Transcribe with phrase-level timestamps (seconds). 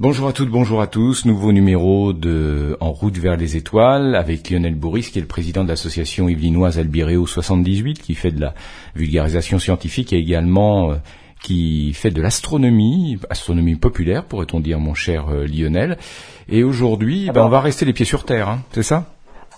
[0.00, 1.26] Bonjour à toutes, bonjour à tous.
[1.26, 5.62] Nouveau numéro de En route vers les étoiles avec Lionel Bourris, qui est le président
[5.62, 8.54] de l'association yvelinoise Albireo 78, qui fait de la
[8.94, 10.94] vulgarisation scientifique et également euh,
[11.42, 15.98] qui fait de l'astronomie, astronomie populaire, pourrait-on dire, mon cher euh, Lionel.
[16.48, 19.12] Et aujourd'hui, ben, on va rester les pieds sur terre, hein, c'est ça?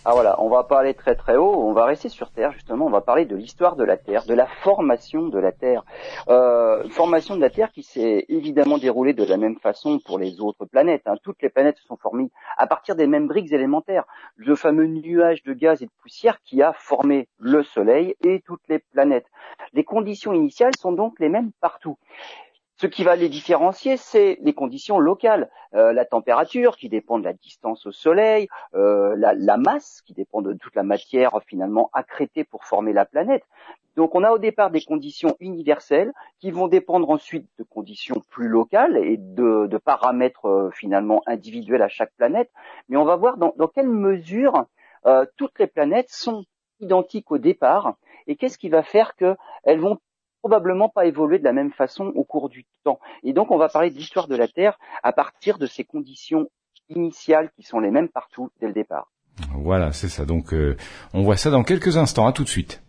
[0.05, 2.87] Ah voilà, on va pas aller très très haut, on va rester sur Terre justement,
[2.87, 5.85] on va parler de l'histoire de la Terre, de la formation de la Terre.
[6.29, 10.41] Euh, formation de la Terre qui s'est évidemment déroulée de la même façon pour les
[10.41, 11.03] autres planètes.
[11.07, 11.15] Hein.
[11.23, 14.05] Toutes les planètes se sont formées à partir des mêmes briques élémentaires.
[14.35, 18.67] Le fameux nuage de gaz et de poussière qui a formé le Soleil et toutes
[18.69, 19.27] les planètes.
[19.73, 21.97] Les conditions initiales sont donc les mêmes partout.
[22.83, 27.23] Ce qui va les différencier, c'est les conditions locales, euh, la température qui dépend de
[27.23, 32.43] la distance au Soleil, euh, la, masse qui dépend de toute la matière finalement accrétée
[32.43, 33.45] pour former la planète.
[33.95, 38.49] Donc on a au départ des conditions universelles qui vont dépendre ensuite de conditions plus
[38.49, 42.51] locales et de, paramètres euh, finalement individuels à chaque planète.
[42.89, 44.65] Mais on va voir dans, quelle mesure
[45.37, 46.45] toutes les planètes sont
[46.81, 47.95] identiques au départ
[48.27, 49.99] et qu'est-ce qui va faire qu'elles vont
[50.43, 52.99] probablement pas évoluer de la même façon au cours du temps.
[53.23, 56.49] Et donc on va parler de l'histoire de la Terre à partir de ces conditions
[56.89, 59.09] initiales qui sont les mêmes partout dès le départ.
[59.55, 60.25] Voilà, c'est ça.
[60.27, 60.77] Donc euh,
[61.15, 62.27] on voit ça dans quelques instants.
[62.27, 62.83] À tout de suite.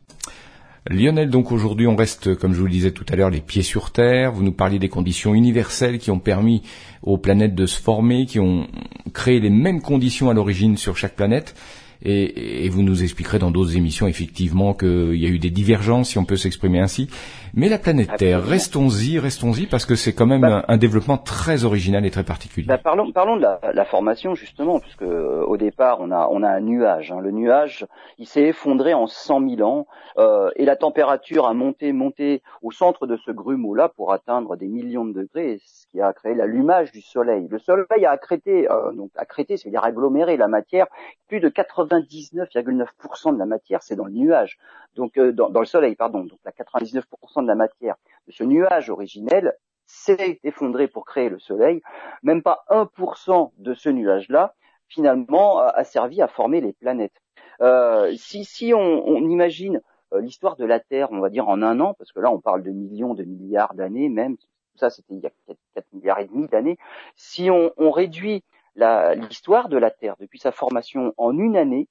[0.90, 3.62] Lionel, donc aujourd'hui on reste, comme je vous le disais tout à l'heure, les pieds
[3.62, 4.34] sur Terre.
[4.34, 6.64] Vous nous parliez des conditions universelles qui ont permis
[7.04, 8.68] aux planètes de se former, qui ont
[9.14, 11.56] créé les mêmes conditions à l'origine sur chaque planète.
[12.04, 16.10] Et, et, vous nous expliquerez dans d'autres émissions effectivement qu'il y a eu des divergences,
[16.10, 17.10] si on peut s'exprimer ainsi.
[17.56, 21.66] Mais la planète Terre, restons-y, restons-y, parce que c'est quand même bah, un, développement très
[21.66, 22.66] original et très particulier.
[22.68, 26.42] Bah, parlons, parlons de la, la, formation justement, puisque euh, au départ on a, on
[26.42, 27.12] a un nuage.
[27.12, 27.20] Hein.
[27.22, 27.86] Le nuage,
[28.18, 29.86] il s'est effondré en 100 000 ans,
[30.18, 34.68] euh, et la température a monté, monté au centre de ce grumeau-là pour atteindre des
[34.68, 35.62] millions de degrés,
[35.94, 37.48] qui a créé l'allumage du Soleil.
[37.48, 40.88] Le Soleil a accrété, euh, donc accrété, c'est-à-dire aggloméré la matière.
[41.28, 44.58] Plus de 99,9% de la matière, c'est dans le nuage,
[44.96, 46.22] donc euh, dans, le Soleil, pardon.
[46.22, 47.96] Donc la 99% de la matière
[48.28, 49.54] de ce nuage originel
[49.86, 51.84] s'est effondré pour créer le Soleil.
[52.24, 54.56] Même pas 1% de ce nuage-là,
[54.88, 57.22] finalement, a, servi à former les planètes.
[57.62, 59.80] Euh, si, si on, on imagine
[60.14, 62.40] euh, l'histoire de la Terre, on va dire en un an, parce que là on
[62.40, 64.38] parle de millions, de milliards d'années même,
[64.76, 65.32] ça c'était il y a
[65.76, 66.78] 4, milliards et demi d'années,
[67.16, 68.44] si on, on réduit
[68.76, 71.88] l'histoire de la Terre depuis sa formation en une année,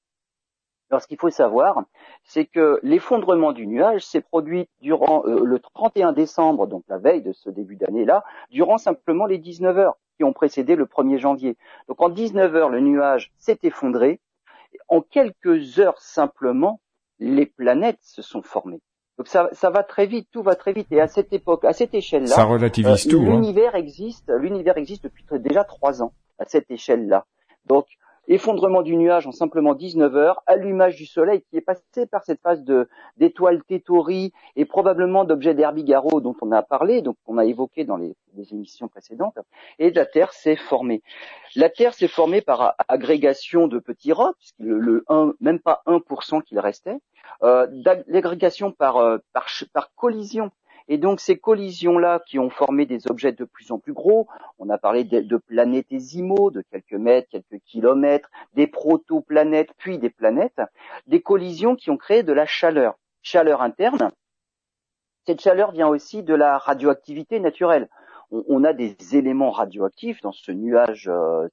[0.92, 1.84] alors, ce qu'il faut savoir,
[2.22, 7.22] c'est que l'effondrement du nuage s'est produit durant euh, le 31 décembre, donc la veille
[7.22, 11.56] de ce début d'année-là, durant simplement les 19 heures qui ont précédé le 1er janvier.
[11.88, 14.20] Donc, en 19 heures, le nuage s'est effondré.
[14.88, 16.78] En quelques heures simplement,
[17.18, 18.82] les planètes se sont formées.
[19.22, 20.88] Donc ça, ça, va très vite, tout va très vite.
[20.90, 23.20] Et à cette époque, à cette échelle-là, ça relativise tout.
[23.20, 23.30] Hein.
[23.30, 27.24] L'univers existe, l'univers existe depuis déjà trois ans à cette échelle-là.
[27.66, 27.86] Donc
[28.28, 32.40] effondrement du nuage en simplement 19 heures, allumage du soleil qui est passé par cette
[32.40, 37.44] phase de d'étoiles tétauries et probablement d'objets d'Herbigaro dont on a parlé, donc on a
[37.44, 38.14] évoqué dans les,
[38.50, 39.38] émissions précédentes,
[39.78, 41.02] et la Terre s'est formée.
[41.54, 46.42] La Terre s'est formée par agrégation de petits rocs, le, le 1, même pas 1%
[46.42, 46.98] qu'il restait,
[47.42, 47.66] euh,
[48.06, 50.50] l'agrégation par, euh, par, par collision
[50.88, 54.26] et donc ces collisions-là qui ont formé des objets de plus en plus gros,
[54.58, 60.10] on a parlé de, de planétésimaux de quelques mètres, quelques kilomètres, des protoplanètes, puis des
[60.10, 60.60] planètes,
[61.06, 64.10] des collisions qui ont créé de la chaleur, chaleur interne.
[65.26, 67.88] Cette chaleur vient aussi de la radioactivité naturelle.
[68.30, 71.48] On, a des éléments radioactifs dans ce nuage, euh,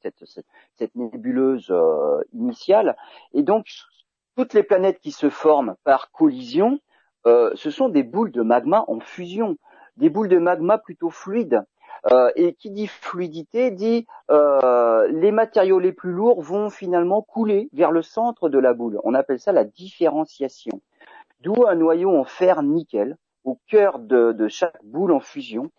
[0.78, 2.96] cette, nébuleuse euh, initiale,
[3.34, 3.68] et donc
[4.38, 6.80] toutes les planètes qui se forment par collision
[7.26, 9.58] euh, ce sont des boules de magma en fusion,
[9.98, 11.64] des boules de magma plutôt fluides.
[12.10, 17.68] Euh, et qui dit fluidité dit euh, les matériaux les plus lourds vont finalement couler
[17.74, 19.02] vers le centre de la boule.
[19.04, 20.82] On appelle ça la différenciation.
[21.42, 25.72] D'où un noyau en fer nickel au cœur de, de chaque boule en fusion.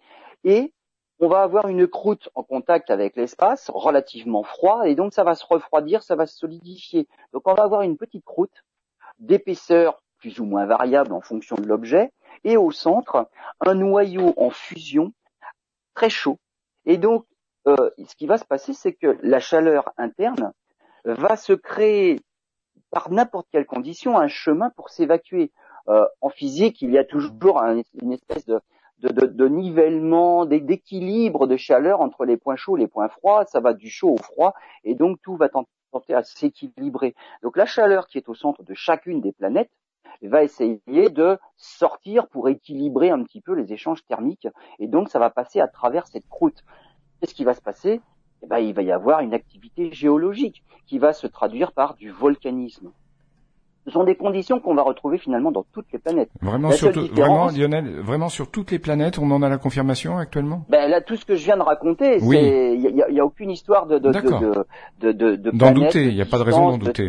[0.44, 0.74] Et
[1.20, 5.34] on va avoir une croûte en contact avec l'espace, relativement froid, et donc ça va
[5.34, 7.08] se refroidir, ça va se solidifier.
[7.32, 8.64] Donc on va avoir une petite croûte
[9.18, 12.12] d'épaisseur plus ou moins variable en fonction de l'objet,
[12.44, 13.28] et au centre,
[13.60, 15.12] un noyau en fusion
[15.94, 16.38] très chaud.
[16.86, 17.26] Et donc,
[17.66, 20.52] euh, ce qui va se passer, c'est que la chaleur interne
[21.04, 22.20] va se créer
[22.90, 25.52] par n'importe quelle condition un chemin pour s'évacuer.
[25.88, 28.60] Euh, en physique, il y a toujours une espèce de,
[28.98, 33.44] de, de, de nivellement, d'équilibre de chaleur entre les points chauds et les points froids.
[33.46, 37.14] Ça va du chaud au froid, et donc tout va tenter à s'équilibrer.
[37.42, 39.70] Donc la chaleur qui est au centre de chacune des planètes
[40.22, 44.48] va essayer de sortir pour équilibrer un petit peu les échanges thermiques.
[44.78, 46.64] Et donc, ça va passer à travers cette croûte.
[47.20, 48.00] Qu'est-ce qui va se passer
[48.42, 52.10] eh ben, il va y avoir une activité géologique qui va se traduire par du
[52.10, 52.90] volcanisme.
[53.86, 56.30] Ce sont des conditions qu'on va retrouver finalement dans toutes les planètes.
[56.42, 60.66] Vraiment, sur vraiment, Lionel, vraiment sur toutes les planètes, on en a la confirmation actuellement?
[60.68, 63.50] Ben là, tout ce que je viens de raconter, il n'y a, y a, aucune
[63.50, 66.08] histoire de de de, de, de, d'en douter.
[66.08, 67.08] Il n'y a pas de raison d'en douter.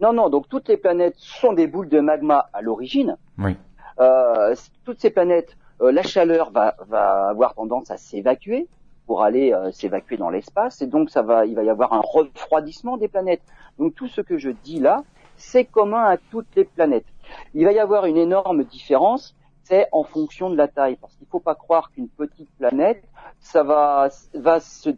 [0.00, 0.28] Non, non.
[0.28, 3.16] Donc toutes les planètes sont des boules de magma à l'origine.
[3.38, 3.56] Oui.
[3.98, 4.54] Euh,
[4.84, 8.66] toutes ces planètes, euh, la chaleur va, va avoir tendance à s'évacuer
[9.06, 12.00] pour aller euh, s'évacuer dans l'espace, et donc ça va, il va y avoir un
[12.00, 13.42] refroidissement des planètes.
[13.78, 15.02] Donc tout ce que je dis là,
[15.36, 17.06] c'est commun à toutes les planètes.
[17.54, 21.26] Il va y avoir une énorme différence, c'est en fonction de la taille, parce qu'il
[21.26, 23.02] ne faut pas croire qu'une petite planète,
[23.40, 24.90] ça va, va se,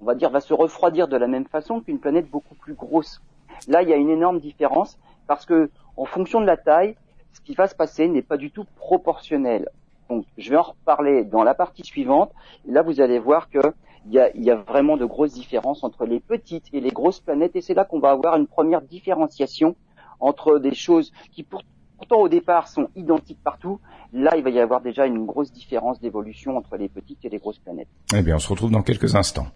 [0.00, 3.20] on va dire, va se refroidir de la même façon qu'une planète beaucoup plus grosse.
[3.68, 6.96] Là, il y a une énorme différence, parce que en fonction de la taille,
[7.32, 9.68] ce qui va se passer n'est pas du tout proportionnel.
[10.08, 12.32] Donc, je vais en reparler dans la partie suivante.
[12.66, 13.60] là, vous allez voir que
[14.06, 17.20] il y a, y a, vraiment de grosses différences entre les petites et les grosses
[17.20, 19.76] planètes, et c'est là qu'on va avoir une première différenciation
[20.20, 23.78] entre des choses qui pourtant au départ sont identiques partout.
[24.12, 27.38] Là, il va y avoir déjà une grosse différence d'évolution entre les petites et les
[27.38, 27.88] grosses planètes.
[28.14, 29.46] Eh bien, on se retrouve dans quelques instants.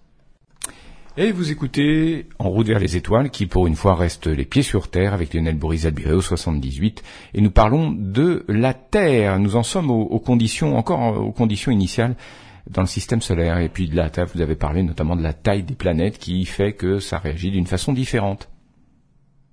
[1.16, 4.64] Et vous écoutez En route vers les étoiles, qui pour une fois reste les pieds
[4.64, 7.04] sur Terre avec Lionel Boris Albireo 78.
[7.34, 9.38] Et nous parlons de la Terre.
[9.38, 12.16] Nous en sommes aux conditions, encore aux conditions initiales
[12.68, 13.58] dans le système solaire.
[13.58, 16.72] Et puis de la vous avez parlé notamment de la taille des planètes qui fait
[16.72, 18.48] que ça réagit d'une façon différente.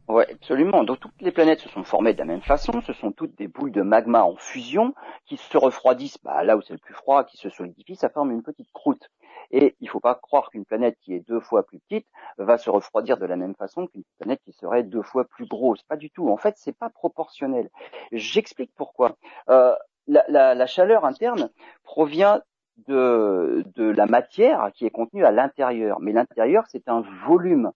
[0.07, 0.83] Oui, absolument.
[0.83, 2.81] Donc toutes les planètes se sont formées de la même façon.
[2.87, 4.95] Ce sont toutes des boules de magma en fusion
[5.27, 8.31] qui se refroidissent bah, là où c'est le plus froid, qui se solidifient, ça forme
[8.31, 9.11] une petite croûte.
[9.51, 12.07] Et il ne faut pas croire qu'une planète qui est deux fois plus petite
[12.37, 15.83] va se refroidir de la même façon qu'une planète qui serait deux fois plus grosse.
[15.83, 16.29] Pas du tout.
[16.29, 17.69] En fait, c'est pas proportionnel.
[18.11, 19.17] J'explique pourquoi.
[19.49, 19.75] Euh,
[20.07, 21.49] la, la, la, chaleur interne
[21.83, 22.41] provient
[22.87, 25.99] de, de la matière qui est contenue à l'intérieur.
[25.99, 27.71] Mais l'intérieur, c'est un volume.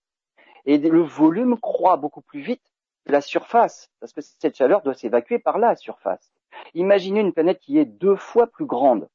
[0.65, 2.73] Et le volume croît beaucoup plus vite
[3.05, 6.31] que la surface, parce que cette chaleur doit s'évacuer par la surface.
[6.73, 9.07] Imaginez une planète qui est deux fois plus grande.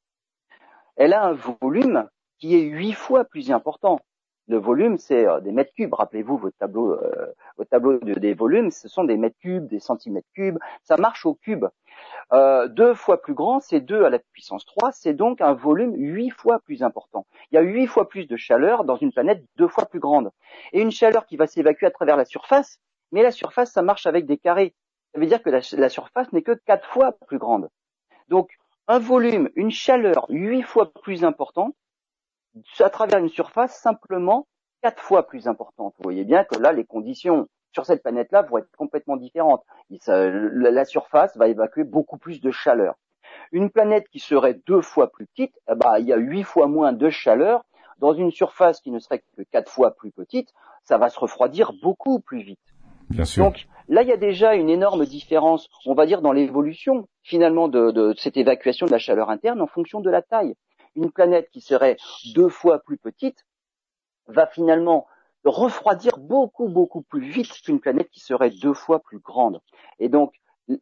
[0.97, 2.09] Elle a un volume
[2.41, 4.01] qui est huit fois plus important.
[4.49, 5.95] Le volume, c'est euh, des mètres cubes.
[5.95, 7.27] Rappelez-vous votre tableau, euh,
[7.57, 10.59] votre tableau des volumes, ce sont des mètres cubes, des centimètres cubes.
[10.83, 11.67] Ça marche au cube.
[12.33, 15.95] Euh, deux fois plus grand, c'est 2 à la puissance 3, c'est donc un volume
[15.95, 17.27] huit fois plus important.
[17.51, 20.31] Il y a huit fois plus de chaleur dans une planète deux fois plus grande.
[20.73, 22.81] Et une chaleur qui va s'évacuer à travers la surface,
[23.13, 24.75] mais la surface, ça marche avec des carrés.
[25.13, 27.69] Ça veut dire que la, la surface n'est que quatre fois plus grande.
[28.29, 28.51] Donc,
[28.89, 31.75] un volume, une chaleur huit fois plus importante,
[32.81, 34.47] à travers une surface simplement
[34.83, 35.95] quatre fois plus importante.
[35.99, 39.65] Vous voyez bien que là, les conditions sur cette planète-là vont être complètement différentes.
[40.07, 42.95] la surface va évacuer beaucoup plus de chaleur.
[43.53, 46.67] Une planète qui serait deux fois plus petite, eh ben, il y a huit fois
[46.67, 47.65] moins de chaleur.
[47.99, 50.49] Dans une surface qui ne serait que quatre fois plus petite,
[50.85, 52.59] ça va se refroidir beaucoup plus vite.
[53.11, 53.45] Bien sûr.
[53.45, 57.69] Donc là, il y a déjà une énorme différence, on va dire, dans l'évolution finalement
[57.69, 60.55] de, de cette évacuation de la chaleur interne en fonction de la taille.
[60.97, 61.97] Une planète qui serait
[62.35, 63.47] deux fois plus petite
[64.27, 65.07] va finalement
[65.45, 69.61] refroidir beaucoup, beaucoup plus vite qu'une planète qui serait deux fois plus grande.
[69.99, 70.35] Et donc,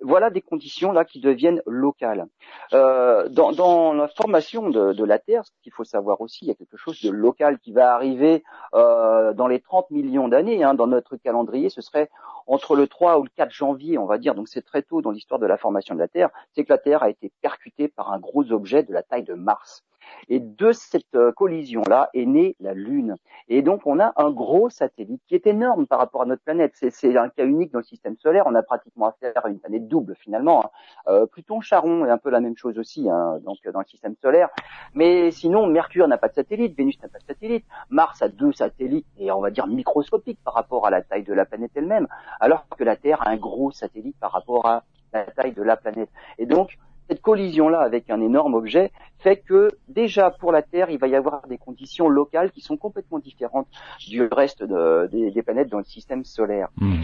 [0.03, 2.27] voilà des conditions là qui deviennent locales.
[2.73, 6.51] Euh, dans, la formation de, de, la Terre, ce qu'il faut savoir aussi, il y
[6.51, 8.43] a quelque chose de local qui va arriver
[8.75, 10.63] euh, dans les 30 millions d'années.
[10.63, 12.11] Hein, dans notre calendrier, ce serait
[12.47, 14.35] entre le 3 ou le 4 janvier, on va dire.
[14.35, 16.31] Donc c'est très tôt dans l'histoire de la formation de la Terre.
[16.53, 19.35] C'est que la Terre a été percutée par un gros objet de la taille de
[19.35, 19.85] Mars.
[20.29, 23.17] Et de cette euh, collision-là est née la Lune.
[23.49, 26.73] Et donc on a un gros satellite qui est énorme par rapport à notre planète.
[26.75, 28.45] C'est un cas unique dans le système solaire.
[28.47, 30.65] On a pratiquement affaire à une planète double finalement.
[30.65, 30.71] Hein.
[31.09, 34.15] Euh, Pluton, Charon est un peu la même chose aussi hein, donc dans le système
[34.21, 34.49] solaire.
[34.95, 38.53] Mais sinon, Mercure n'a pas de satellite, Vénus n'a pas de satellite, Mars a deux
[38.53, 42.07] satellites et on va dire microscopiques par rapport à la taille de la planète elle-même,
[42.41, 45.77] alors que la Terre a un gros satellite par rapport à la taille de la
[45.77, 46.11] planète.
[46.39, 50.99] Et donc cette collision-là avec un énorme objet fait que déjà pour la Terre, il
[50.99, 53.69] va y avoir des conditions locales qui sont complètement différentes
[54.07, 56.69] du reste des, planètes dans le système solaire.
[56.77, 57.03] Hmm.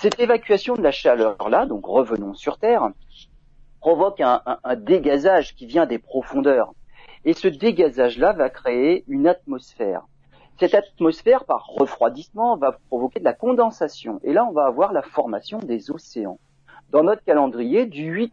[0.00, 2.90] Cette évacuation de la chaleur-là, donc revenons sur Terre,
[3.80, 6.72] provoque un, un dégazage qui vient des profondeurs.
[7.24, 10.02] Et ce dégazage-là va créer une atmosphère.
[10.60, 14.20] Cette atmosphère, par refroidissement, va provoquer de la condensation.
[14.22, 16.38] Et là, on va avoir la formation des océans.
[16.90, 18.32] Dans notre calendrier, du 8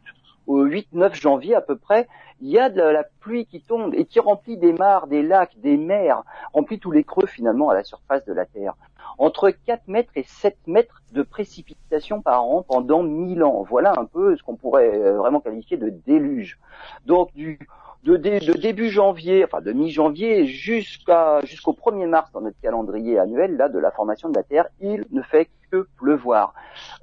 [0.52, 2.08] au 8-9 janvier à peu près,
[2.42, 5.58] il y a de la pluie qui tombe et qui remplit des mares, des lacs,
[5.60, 8.76] des mers, remplit tous les creux finalement à la surface de la Terre.
[9.18, 13.66] Entre 4 mètres et 7 mètres de précipitation par an pendant 1000 ans.
[13.68, 16.60] Voilà un peu ce qu'on pourrait euh, vraiment qualifier de déluge.
[17.06, 17.60] Donc du
[18.04, 18.18] de,
[18.58, 23.78] début janvier, enfin de mi-janvier jusqu'à jusqu'au 1er mars dans notre calendrier annuel là de
[23.78, 26.54] la formation de la Terre, il ne fait que pleuvoir.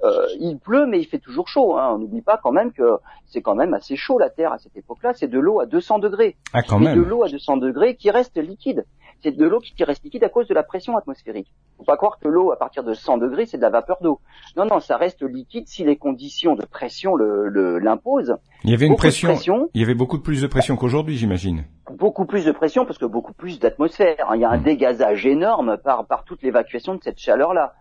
[0.03, 1.77] Euh, il pleut, mais il fait toujours chaud.
[1.77, 1.93] Hein.
[1.93, 4.75] On n'oublie pas quand même que c'est quand même assez chaud la Terre à cette
[4.75, 5.13] époque-là.
[5.13, 6.35] C'est de l'eau à 200 degrés.
[6.53, 6.95] Ah, quand même.
[6.95, 8.85] de l'eau à 200 degrés qui reste liquide
[9.21, 11.53] c'est de l'eau qui reste liquide à cause de la pression atmosphérique.
[11.77, 14.19] Faut pas croire que l'eau à partir de 100 degrés c'est de la vapeur d'eau.
[14.55, 18.35] Non, non, ça reste liquide si les conditions de pression l'imposent.
[18.63, 21.65] il y avait une pression, Il y avait beaucoup plus de pression qu'aujourd'hui, j'imagine.
[21.91, 24.31] Beaucoup plus de pression parce que beaucoup plus d'atmosphère.
[24.35, 24.63] Il y a un hmm.
[24.63, 27.73] dégazage énorme par par toute l'évacuation de cette chaleur-là.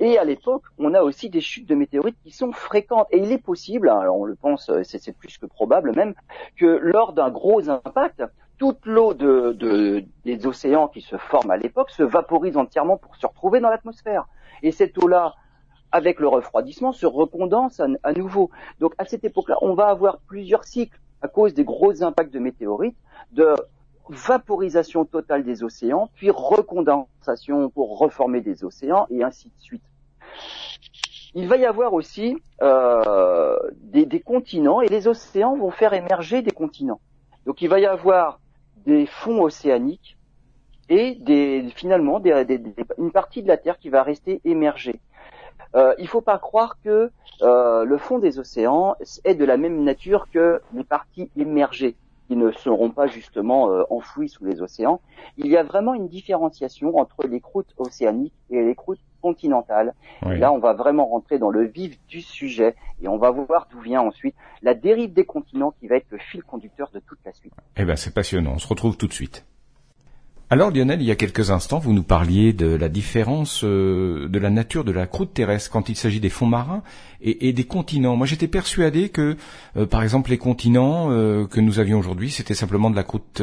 [0.00, 3.06] Et à l'époque, on a aussi des chutes de météorites qui sont fréquentes.
[3.12, 6.14] Et il est possible, alors on le pense, c'est plus que probable même,
[6.56, 8.24] que lors d'un gros impact,
[8.58, 13.26] toute l'eau de, des océans qui se forment à l'époque se vaporise entièrement pour se
[13.26, 14.26] retrouver dans l'atmosphère.
[14.62, 15.34] Et cette eau-là,
[15.92, 18.50] avec le refroidissement, se recondense à, nouveau.
[18.80, 22.38] Donc à cette époque-là, on va avoir plusieurs cycles à cause des gros impacts de
[22.38, 22.96] météorites,
[23.32, 23.54] de
[24.08, 29.82] vaporisation totale des océans, puis recondensation pour reformer des océans, et ainsi de suite.
[31.34, 36.50] Il va y avoir aussi euh, des continents, et les océans vont faire émerger des
[36.50, 37.00] continents.
[37.46, 38.40] Donc il va y avoir
[38.86, 40.16] des fonds océaniques
[40.88, 42.22] et des, finalement
[42.98, 45.00] une partie de la Terre qui va rester émergée.
[45.74, 47.10] Euh, il ne faut pas croire que
[47.42, 51.96] euh, le fond des océans est de la même nature que les parties émergées
[52.34, 55.00] qui ne seront pas justement euh, enfouies sous les océans.
[55.38, 59.94] Il y a vraiment une différenciation entre les croûtes océaniques et les croûtes continentales.
[60.22, 63.80] là, on va vraiment rentrer dans le vif du sujet et on va voir d'où
[63.80, 67.32] vient ensuite la dérive des continents qui va être le fil conducteur de toute la
[67.32, 67.54] suite.
[67.76, 68.54] Eh ben, c'est passionnant.
[68.54, 69.46] On se retrouve tout de suite.
[70.54, 74.38] Alors Lionel, il y a quelques instants, vous nous parliez de la différence euh, de
[74.38, 76.84] la nature de la croûte terrestre quand il s'agit des fonds marins
[77.20, 78.14] et, des continents.
[78.14, 79.36] Moi, j'étais persuadé que,
[79.76, 83.42] euh, par exemple, les continents euh, que nous avions aujourd'hui, c'était simplement de la croûte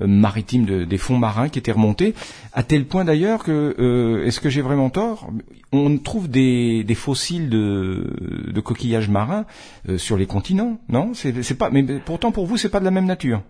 [0.00, 2.12] maritime des fonds marins qui étaient remontés,
[2.52, 5.30] à tel point d'ailleurs que, est-ce que j'ai vraiment tort?
[5.70, 9.44] On trouve des, fossiles de, de, coquillages marins
[9.96, 11.12] sur les continents, non?
[11.14, 11.70] C'est pas.
[11.70, 13.42] Mais pourtant, pour vous, c'est pas de la même nature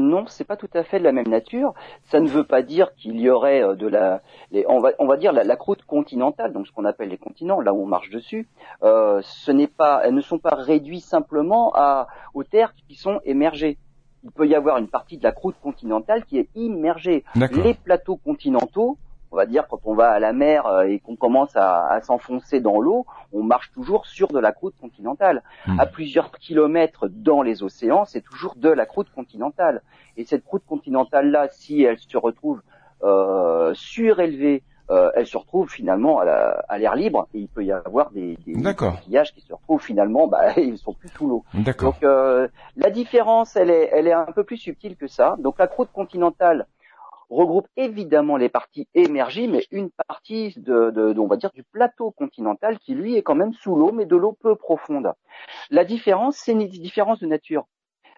[0.00, 1.74] non, c'est pas tout à fait de la même nature.
[2.04, 4.22] Ça ne veut pas dire qu'il y aurait euh, de la,
[4.68, 7.72] on va, on va dire la, croûte continentale, donc ce qu'on appelle les continents, là
[7.72, 8.48] où on marche dessus.
[8.82, 13.20] Euh, ce n'est pas, elles ne sont pas réduites simplement à, aux terres qui sont
[13.24, 13.78] émergées.
[14.24, 17.24] Il peut y avoir une partie de la croûte continentale qui est immergée.
[17.64, 18.98] Les plateaux continentaux
[19.30, 22.60] on va dire quand on va à la mer euh, et qu'on commence à, s'enfoncer
[22.60, 25.42] dans l'eau, on marche toujours sur de la croûte continentale.
[25.66, 25.78] Hmm.
[25.78, 29.82] À plusieurs kilomètres dans les océans, c'est toujours de la croûte continentale.
[30.16, 32.62] Et cette croûte continentale là, si elle se retrouve
[33.02, 38.10] euh, surélevée, euh, elle se retrouve finalement à l'air libre et il peut y avoir
[38.10, 41.44] des, des coquillages qui se retrouvent finalement, bah, ils sont plus sous l'eau.
[41.54, 45.36] Donc euh, la différence, elle est, elle est un peu plus subtile que ça.
[45.38, 46.66] Donc la croûte continentale,
[47.30, 52.78] regroupe évidemment les parties émergées, mais une partie de, on va dire du plateau continental
[52.78, 55.12] qui lui est quand même sous l'eau, mais de l'eau peu profonde.
[55.70, 57.66] La différence, c'est une différence de nature.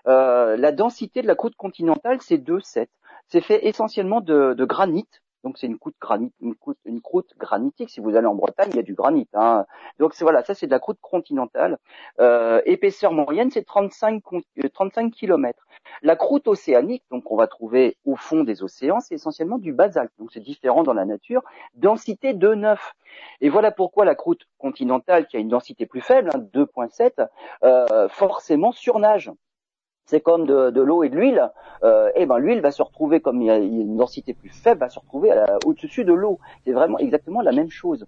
[0.08, 2.88] Euh, la densité de la croûte continentale, c'est 2,7.
[3.28, 5.08] C'est fait essentiellement de, de granit,
[5.44, 5.96] donc c'est une croûte
[6.40, 7.90] une une croûte granitique.
[7.90, 9.28] Si vous allez en Bretagne, il y a du granit.
[9.34, 9.66] Hein.
[9.98, 11.78] Donc voilà, ça c'est de la croûte continentale.
[12.20, 14.22] Euh, épaisseur moyenne, c'est 35
[14.72, 15.66] 35 km.
[16.02, 20.12] La croûte océanique, donc on va trouver au fond des océans, c'est essentiellement du basalte.
[20.18, 21.42] Donc c'est différent dans la nature.
[21.74, 22.94] Densité de 9.
[23.40, 27.28] Et voilà pourquoi la croûte continentale, qui a une densité plus faible, 2,7, hein,
[27.64, 29.30] euh, forcément surnage
[30.06, 31.50] c'est comme de, l'eau et de l'huile,
[31.84, 34.50] euh, et eh ben l'huile va se retrouver comme il y a une densité plus
[34.50, 35.32] faible, va se retrouver
[35.64, 36.38] au-dessus de l'eau.
[36.64, 38.06] C'est vraiment exactement la même chose.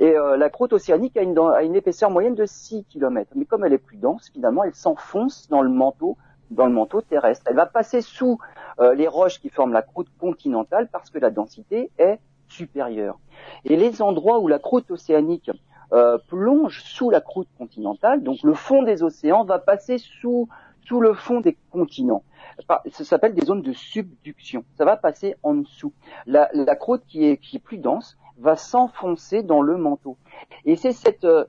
[0.00, 3.44] Et euh, la croûte océanique a une, a une, épaisseur moyenne de 6 km, mais
[3.44, 6.16] comme elle est plus dense, finalement, elle s'enfonce dans le manteau
[6.50, 7.44] dans le manteau terrestre.
[7.48, 8.38] Elle va passer sous
[8.78, 13.18] euh, les roches qui forment la croûte continentale parce que la densité est supérieure.
[13.64, 15.50] Et les endroits où la croûte océanique
[15.92, 20.48] euh, plonge sous la croûte continentale, donc le fond des océans va passer sous
[20.86, 22.22] sous le fond des continents.
[22.68, 24.64] Ça s'appelle des zones de subduction.
[24.78, 25.92] Ça va passer en dessous.
[26.26, 30.16] La, croûte qui est, qui est plus dense va s'enfoncer dans le manteau.
[30.64, 31.44] Et c'est cette, euh,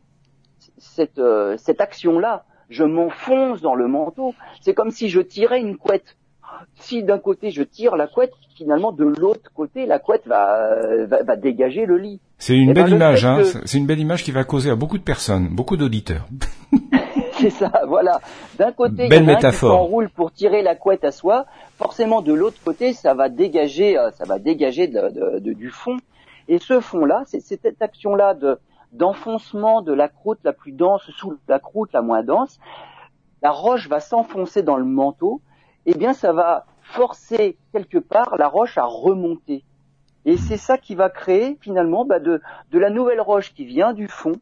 [0.78, 4.34] cette, euh, cette action-là, je m'enfonce dans le manteau.
[4.62, 6.18] C'est comme si je tirais une couette.
[6.76, 11.36] Si d'un côté je tire la couette, finalement de l'autre côté la couette va, va,
[11.36, 12.20] dégager le lit.
[12.38, 13.44] C'est une eh belle ben, image, hein.
[13.66, 16.26] C'est une belle image qui va causer à beaucoup de personnes, beaucoup d'auditeurs.
[17.42, 18.20] C'est ça, voilà.
[18.58, 21.12] D'un côté, Belle il y en a un qui s'enroule pour tirer la couette à
[21.12, 21.46] soi.
[21.78, 25.70] Forcément, de l'autre côté, ça va dégager, euh, ça va dégager de- de- de- du
[25.70, 25.98] fond.
[26.48, 28.58] Et ce fond-là, c'est c'est cette action-là de
[28.94, 32.58] d'enfoncement de la croûte la plus dense sous la croûte la moins dense.
[33.42, 35.42] La roche va s'enfoncer dans le manteau.
[35.86, 39.64] Eh bien, ça va forcer quelque part la roche à remonter.
[40.26, 42.42] Et c'est ça qui va créer finalement bah, de,
[42.72, 44.34] de la nouvelle roche qui vient du fond,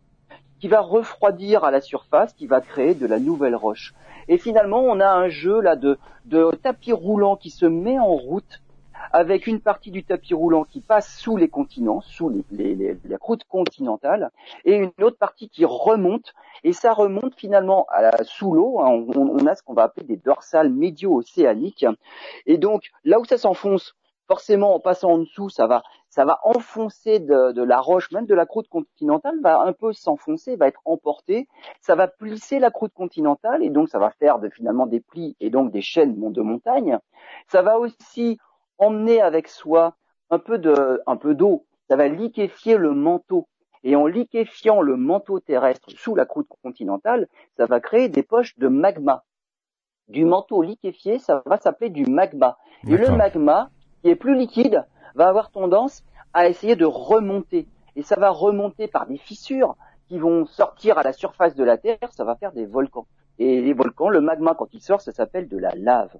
[0.59, 3.93] qui va refroidir à la surface, qui va créer de la nouvelle roche.
[4.27, 8.15] Et finalement, on a un jeu là de, de tapis roulant qui se met en
[8.15, 8.61] route
[9.11, 12.97] avec une partie du tapis roulant qui passe sous les continents, sous les, les, les,
[13.03, 14.31] les routes continentales,
[14.63, 16.33] et une autre partie qui remonte,
[16.63, 18.79] et ça remonte finalement à la, sous l'eau.
[18.79, 19.05] hein.
[19.15, 21.85] on, on a ce qu'on va appeler des dorsales médio-océaniques,
[22.45, 23.95] et donc là où ça s'enfonce,
[24.27, 28.25] forcément en passant en dessous, ça va, ça va enfoncer de, de la roche, même
[28.25, 31.47] de la croûte continentale, va un peu s'enfoncer, va être emporté,
[31.81, 35.35] ça va plisser la croûte continentale, et donc ça va faire de, finalement des plis
[35.39, 36.97] et donc des chaînes de montagne.
[37.47, 38.39] Ça va aussi
[38.77, 39.95] emmener avec soi
[40.29, 41.65] un peu de, un peu d'eau.
[41.89, 43.47] Ça va liquéfier le manteau.
[43.83, 48.57] Et en liquéfiant le manteau terrestre sous la croûte continentale, ça va créer des poches
[48.57, 49.23] de magma.
[50.07, 52.57] Du manteau liquéfié, ça va s'appeler du magma.
[52.87, 53.69] Et le magma,
[54.05, 54.85] qui est plus liquide,
[55.15, 57.65] va avoir tendance à essayer de remonter.
[57.95, 59.75] Et ça va remonter par des fissures
[60.07, 63.07] qui vont sortir à la surface de la Terre, ça va faire des volcans.
[63.39, 66.15] Et les volcans, le magma, quand il sort, ça s'appelle de la lave.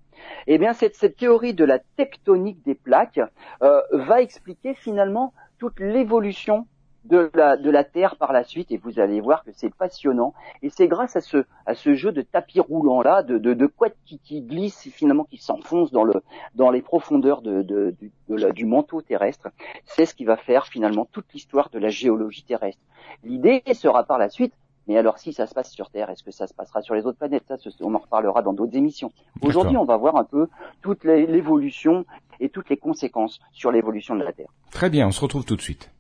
[0.48, 3.22] Eh bien, cette, cette théorie de la tectonique des plaques
[3.62, 6.66] euh, va expliquer finalement toute l'évolution
[7.06, 10.34] de la, de la Terre par la suite, et vous allez voir que c'est passionnant.
[10.62, 13.68] Et c'est grâce à ce, à ce jeu de tapis roulant là, de, de, de
[13.68, 16.14] couettes qui, qui glissent finalement qui s'enfoncent dans, le,
[16.56, 19.50] dans les profondeurs de, de, du, de la- du manteau terrestre,
[19.86, 22.82] c'est ce qui va faire finalement toute l'histoire de la géologie terrestre.
[23.24, 24.54] L'idée sera par la suite
[24.88, 27.08] mais alors, si ça se passe sur Terre, est-ce que ça se passera sur les
[27.08, 27.44] autres planètes?
[27.48, 29.12] Ça, on en reparlera dans d'autres émissions.
[29.42, 30.48] Aujourd'hui, on va voir un peu
[30.84, 32.06] toute l'évolution
[32.40, 34.50] et toutes les conséquences sur l'évolution de la Terre.
[34.70, 35.92] Très bien, on se retrouve tout de suite.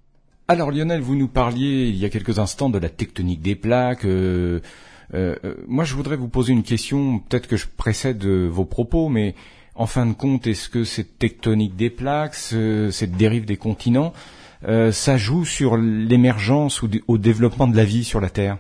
[0.47, 4.05] Alors Lionel, vous nous parliez il y a quelques instants de la tectonique des plaques.
[4.05, 4.59] euh,
[5.13, 7.19] euh, euh, moi, je voudrais vous poser une question.
[7.19, 9.35] Peut-être que je précède euh, vos propos, mais
[9.75, 14.13] en fin de compte, est-ce que cette tectonique des plaques, ce- cette dérive des continents,
[14.67, 18.57] euh, ça joue sur l'émergence ou au développement de la vie sur la Terre?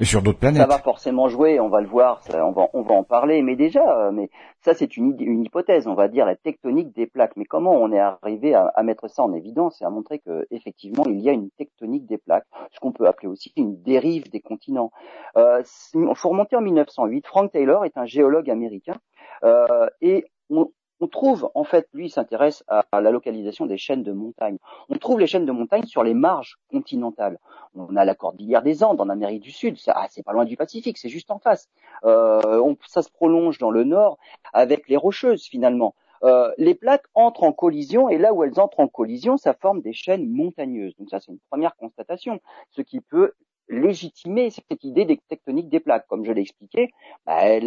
[0.00, 2.68] Et sur d'autres Ça planètes va forcément jouer, on va le voir, ça, on, va,
[2.74, 4.28] on va en parler, mais déjà, euh, mais
[4.60, 7.36] ça c'est une, hypothèse, on va dire la tectonique des plaques.
[7.36, 10.46] Mais comment on est arrivé à, à mettre ça en évidence et à montrer que
[10.50, 14.30] effectivement il y a une tectonique des plaques, ce qu'on peut appeler aussi une dérive
[14.30, 14.90] des continents.
[15.36, 15.62] Euh,
[15.94, 17.26] Il faut remonter en 1908.
[17.26, 18.96] Frank Taylor est un géologue américain
[19.44, 24.12] euh, et on, on trouve, en fait, lui, s'intéresse à, la localisation des chaînes de
[24.12, 24.58] montagnes.
[24.88, 27.38] On trouve les chaînes de montagnes sur les marges continentales.
[27.74, 30.56] On a la cordillère des Andes en Amérique du Sud, ah, c'est pas loin du
[30.56, 31.68] Pacifique, c'est juste en face.
[32.04, 34.18] Euh, ça se prolonge dans le nord
[34.52, 35.94] avec les rocheuses finalement.
[36.22, 39.82] Euh, les plaques entrent en collision et là où elles entrent en collision, ça forme
[39.82, 40.96] des chaînes montagneuses.
[40.98, 43.32] Donc ça, c'est une première constatation, ce qui peut
[43.68, 46.06] légitimer cette idée des tectoniques des plaques.
[46.08, 46.90] Comme je l'ai expliqué,
[47.26, 47.58] bah,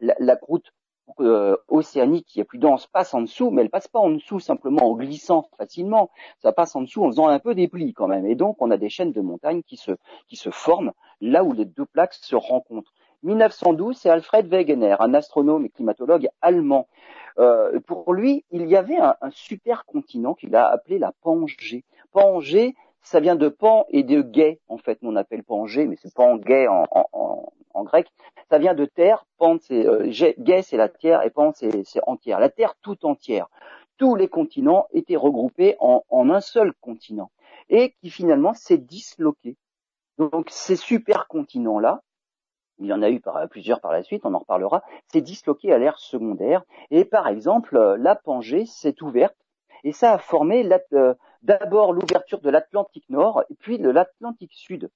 [0.00, 0.70] la croûte
[1.20, 4.40] euh, océanique qui est plus dense passe en dessous, mais elle passe pas en dessous
[4.40, 6.10] simplement en glissant facilement.
[6.42, 8.26] Ça passe en dessous en faisant un peu des plis quand même.
[8.26, 9.92] Et donc on a des chaînes de montagnes qui se
[10.28, 12.92] qui se forment là où les deux plaques se rencontrent.
[13.22, 16.88] 1912, c'est Alfred Wegener, un astronome et climatologue allemand.
[17.38, 21.84] Euh, pour lui, il y avait un, un supercontinent qu'il a appelé la Pangée.
[22.12, 26.12] Pangée, ça vient de pan et de gay, en fait, on appelle Pangée, mais c'est
[26.14, 28.08] Pangée en, en, en, en grec.
[28.50, 32.40] Ça vient de terre, pan c'est euh, gay c'est la terre et pan c'est entière.
[32.40, 33.48] La terre tout entière.
[33.98, 37.30] Tous les continents étaient regroupés en, un seul continent
[37.68, 39.56] et qui finalement s'est disloqué.
[40.18, 42.02] Donc ces supercontinents-là,
[42.78, 45.78] il y en a eu plusieurs par la suite, on en reparlera, s'est disloqué à
[45.78, 46.64] l'ère secondaire.
[46.90, 49.36] Et par exemple, euh, la Pangée s'est ouverte
[49.84, 54.90] et ça a formé euh, d'abord l'ouverture de l'Atlantique Nord et puis de l'Atlantique Sud.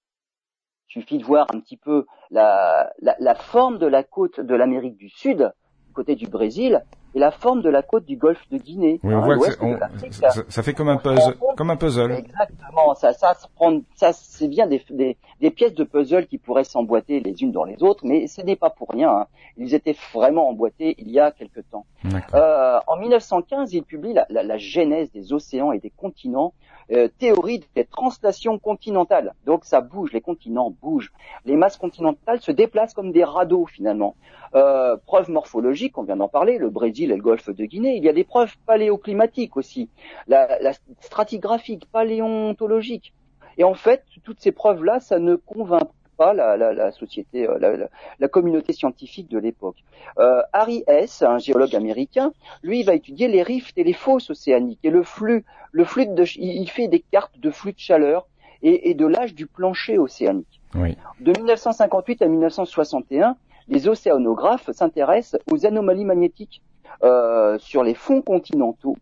[0.89, 4.97] Il suffit de voir un petit peu la, la, forme de la côte de l'Amérique
[4.97, 5.53] du Sud,
[5.93, 6.83] côté du Brésil,
[7.15, 9.01] et la forme de la côte du golfe de Guinée.
[9.03, 10.15] Oui, on hein, voit que on- l'Afrique.
[10.15, 12.13] ça, ça fait comme un puzzle, comme un puzzle.
[12.13, 16.39] Exactement, ça, ça se prend, ça, c'est bien des, des, des pièces de puzzle qui
[16.39, 19.11] pourraient s'emboîter les unes dans les autres, mais ce n'est pas pour rien.
[19.11, 19.27] hein.
[19.57, 21.87] Ils étaient vraiment emboîtés il y a quelque temps.
[22.35, 26.53] Euh, en 1915, il publie la, la, la genèse des océans et des continents,
[26.93, 29.35] euh, théorie des translations continentales.
[29.47, 31.13] Donc ça bouge, les continents bougent.
[31.45, 34.15] Les masses continentales se déplacent comme des radeaux finalement.
[34.55, 37.97] Euh, preuve morphologique, on vient d'en parler, le Brésil et le golfe de Guinée.
[37.97, 39.89] Il y a des preuves paléoclimatiques aussi,
[40.27, 43.13] la, la stratigraphique, paléontologique.
[43.57, 48.73] Et en fait, toutes ces preuves-là, ça ne convainc pas la, société, euh, la, communauté
[48.73, 49.77] scientifique de l'époque.
[50.19, 52.33] Euh, Harry S, un géologue américain,
[52.63, 56.25] lui, va étudier les rifts et les fosses océaniques et le flux, le flux de,
[56.37, 58.27] il fait des cartes de flux de chaleur
[58.63, 60.61] et, de l'âge du plancher océanique.
[60.75, 63.37] De 1958 à 1961,
[63.69, 66.63] les océanographes s'intéressent aux anomalies magnétiques
[67.03, 68.97] euh, sur les fonds continentaux.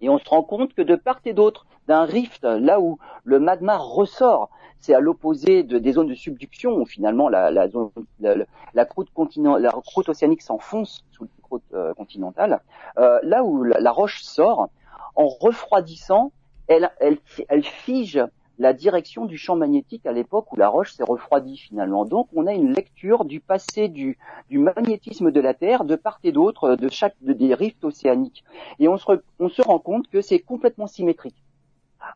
[0.00, 3.40] Et on se rend compte que de part et d'autre d'un rift, là où le
[3.40, 9.10] magma ressort, c'est à l'opposé de, des zones de subduction où finalement la, la, croûte,
[9.12, 12.60] continent, la croûte océanique s'enfonce sous la croûte euh, continentale,
[12.98, 14.68] euh, là où la, roche sort,
[15.16, 16.32] en refroidissant,
[16.68, 17.18] elle, elle,
[17.48, 18.22] elle fige
[18.58, 22.04] la direction du champ magnétique à l'époque où la roche s'est refroidie finalement.
[22.04, 24.18] Donc on a une lecture du passé du,
[24.50, 28.44] magnétisme de la Terre de part et d'autre de chaque des rifts océaniques.
[28.78, 31.36] Et on se, rend compte que c'est complètement symétrique.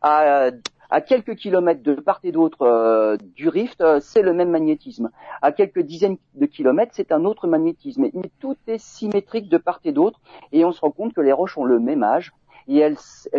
[0.01, 0.49] À,
[0.89, 5.11] à, quelques kilomètres de part et d'autre euh, du rift, euh, c'est le même magnétisme.
[5.41, 8.07] À quelques dizaines de kilomètres, c'est un autre magnétisme.
[8.13, 10.19] Mais tout est symétrique de part et d'autre,
[10.51, 12.33] et on se rend compte que les roches ont le même âge,
[12.67, 12.97] et elles,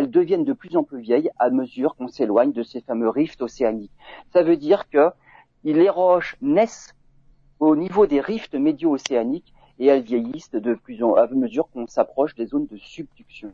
[0.09, 3.91] deviennent de plus en plus vieilles à mesure qu'on s'éloigne de ces fameux rifts océaniques.
[4.33, 5.09] Ça veut dire que
[5.63, 6.93] les roches naissent
[7.59, 12.35] au niveau des rifts médio-océaniques et elles vieillissent de plus en à mesure qu'on s'approche
[12.35, 13.51] des zones de subduction.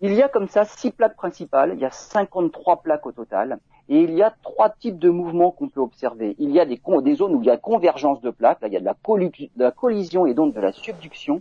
[0.00, 3.60] Il y a comme ça six plaques principales, il y a 53 plaques au total,
[3.88, 6.34] et il y a trois types de mouvements qu'on peut observer.
[6.38, 6.80] Il y a des,
[7.14, 8.84] zones où il y a convergence de plaques, là il y a de
[9.56, 11.40] la collision et donc de la subduction,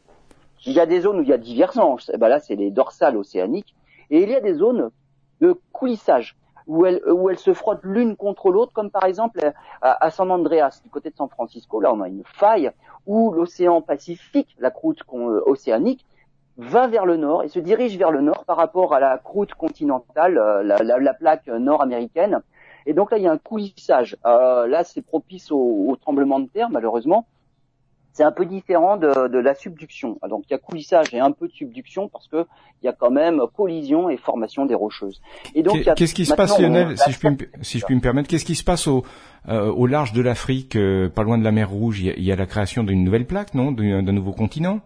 [0.65, 2.71] il y a des zones où il y a divergence, eh ben là c'est les
[2.71, 3.75] dorsales océaniques,
[4.09, 4.91] et il y a des zones
[5.39, 9.39] de coulissage où elles, où elles se frottent l'une contre l'autre, comme par exemple
[9.81, 12.71] à, San Andreas, du côté de San Francisco, là on a une faille
[13.07, 16.05] où l'océan Pacifique, la croûte euh, océanique,
[16.57, 19.53] va vers le nord et se dirige vers le nord par rapport à la croûte
[19.55, 22.41] continentale, euh, la, la, plaque nord-américaine.
[22.85, 24.17] Et donc là, il y a un coulissage.
[24.25, 27.25] Euh, là, c'est propice au, tremblement de terre, malheureusement
[28.13, 30.19] c'est un peu différent de, de, la subduction.
[30.29, 32.45] Donc il y a coulissage et un peu de subduction parce que
[32.81, 35.21] il y a quand même collision et formation des rocheuses.
[35.55, 38.01] Et donc qu'est-ce qui se passe, Lionel, si je, puis me, si je puis me
[38.01, 39.03] permettre, qu'est-ce qui se passe au,
[39.47, 42.01] euh, au large de l'Afrique, euh, pas loin de la mer Rouge?
[42.01, 44.81] Il y a, la création d'une nouvelle plaque, non, d'un nouveau continent?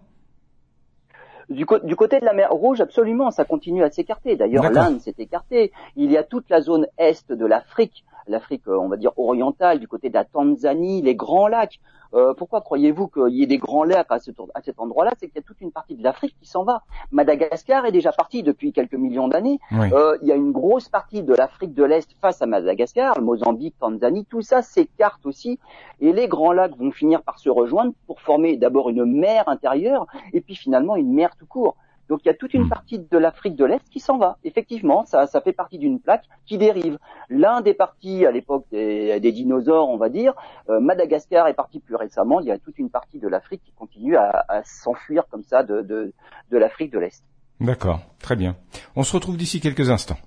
[1.50, 4.36] Du, du, côté de la mer Rouge, absolument, ça continue à s'écarter.
[4.36, 5.72] D'ailleurs, l'Inde s'est écartée.
[5.96, 9.80] Il y a toute la zone est de l'Afrique, l'Afrique, euh, on va dire orientale,
[9.80, 11.80] du côté de la Tanzanie, les grands lacs.
[12.14, 15.12] Euh, pourquoi croyez-vous qu'il y ait des grands lacs à, cet endroit-là?
[15.20, 16.84] C'est qu'il y a toute une partie de l'Afrique qui s'en va.
[17.12, 19.60] Madagascar est déjà parti depuis quelques millions d'années.
[19.74, 23.76] Euh, il y a une grosse partie de l'Afrique de l'Est face à Madagascar, Mozambique,
[23.80, 25.60] Tanzanie, tout ça s'écarte aussi.
[26.00, 30.08] Et les grands lacs vont finir par se rejoindre pour former d'abord une mer intérieure
[30.32, 31.76] et puis finalement une mer tout court.
[32.10, 32.70] Donc il y a toute une hmm.
[32.70, 34.38] partie de l'Afrique de l'Est qui s'en va.
[34.44, 36.98] Effectivement, ça, ça fait partie d'une plaque qui dérive.
[37.30, 40.34] L'un des partis à l'époque des, dinosaures, on va dire,
[40.70, 42.40] euh, Madagascar est parti plus récemment.
[42.40, 45.82] Il y a toute une partie de l'Afrique qui continue à, s'enfuir comme ça de,
[45.82, 46.14] de,
[46.52, 47.24] de l'Afrique de l'Est.
[47.60, 48.56] D'accord, très bien.
[48.96, 50.18] On se retrouve d'ici quelques instants.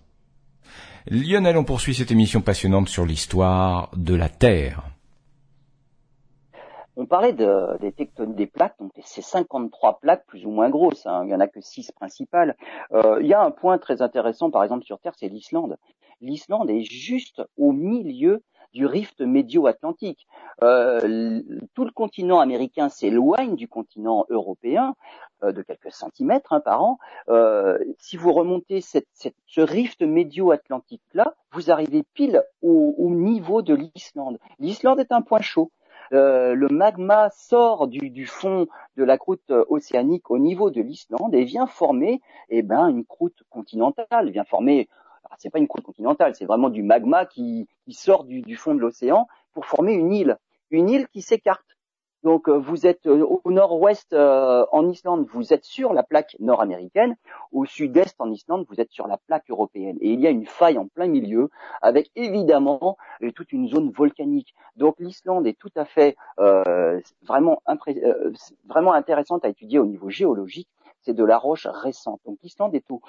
[1.10, 4.97] Lionel, on poursuit cette émission passionnante sur l'histoire de la Terre.
[7.00, 11.06] On parlait de, des tectoniques des plaques, donc ces 53 plaques plus ou moins grosses,
[11.06, 12.56] hein, il y en a que 6 principales.
[12.92, 15.76] Euh, il y a un point très intéressant, par exemple sur Terre, c'est l'Islande.
[16.20, 18.42] L'Islande est juste au milieu
[18.74, 20.26] du rift médio-atlantique.
[20.64, 21.40] Euh,
[21.72, 24.96] tout le continent américain s'éloigne du continent européen
[25.44, 26.98] euh, de quelques centimètres hein, par an.
[28.00, 34.40] Si vous remontez ce rift médio-atlantique-là, vous arrivez pile au niveau de l'Islande.
[34.58, 35.70] L'Islande est un point chaud.
[36.12, 38.66] Euh, le magma sort du, fond
[38.96, 43.42] de la croûte océanique au niveau de l'Islande et vient former eh ben, une croûte
[43.50, 44.88] continentale, vient former
[45.36, 49.26] c'est pas une croûte continentale, c'est vraiment du magma qui, sort du, fond de l'océan
[49.52, 50.38] pour former une île,
[50.70, 51.77] une île qui s'écarte.
[52.24, 56.36] Donc euh, vous êtes euh, au nord-ouest euh, en Islande, vous êtes sur la plaque
[56.40, 57.16] nord-américaine,
[57.52, 59.98] au sud-est en Islande, vous êtes sur la plaque européenne.
[60.00, 61.50] Et il y a une faille en plein milieu,
[61.80, 62.96] avec évidemment
[63.34, 64.54] toute une zone volcanique.
[64.76, 66.16] Donc l'Islande est tout à fait
[67.22, 67.62] vraiment,
[68.66, 70.68] vraiment intéressante à étudier au niveau géologique.
[71.02, 72.20] C'est de la roche récente.
[72.26, 73.00] Donc l'Islande est au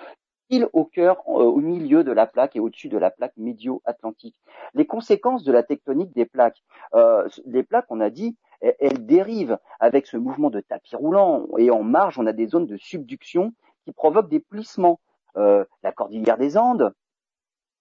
[0.49, 4.35] pile au cœur, au milieu de la plaque et au-dessus de la plaque médio-atlantique.
[4.73, 6.63] Les conséquences de la tectonique des plaques.
[6.95, 7.29] Euh,
[7.69, 12.19] plaques, on a dit, elles dérivent avec ce mouvement de tapis roulant et en marge,
[12.19, 13.53] on a des zones de subduction
[13.85, 14.99] qui provoquent des plissements.
[15.37, 16.93] Euh, la cordillère des Andes,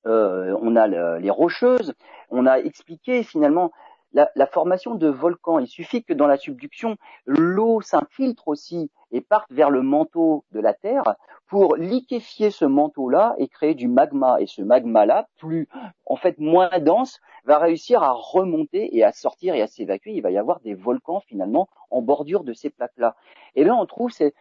[0.06, 0.86] euh, on a
[1.18, 1.94] les rocheuses,
[2.30, 3.72] on a expliqué finalement
[4.12, 5.58] la, formation de volcans.
[5.58, 10.60] Il suffit que dans la subduction, l'eau s'infiltre aussi et parte vers le manteau de
[10.60, 11.14] la Terre
[11.46, 14.40] pour liquéfier ce manteau-là et créer du magma.
[14.40, 15.68] Et ce magma-là, plus,
[16.06, 20.12] en fait, moins dense, va réussir à remonter et à sortir et à s'évacuer.
[20.12, 23.16] Il va y avoir des volcans, finalement, en bordure de ces plaques-là.
[23.54, 24.34] Et là, on trouve, c'est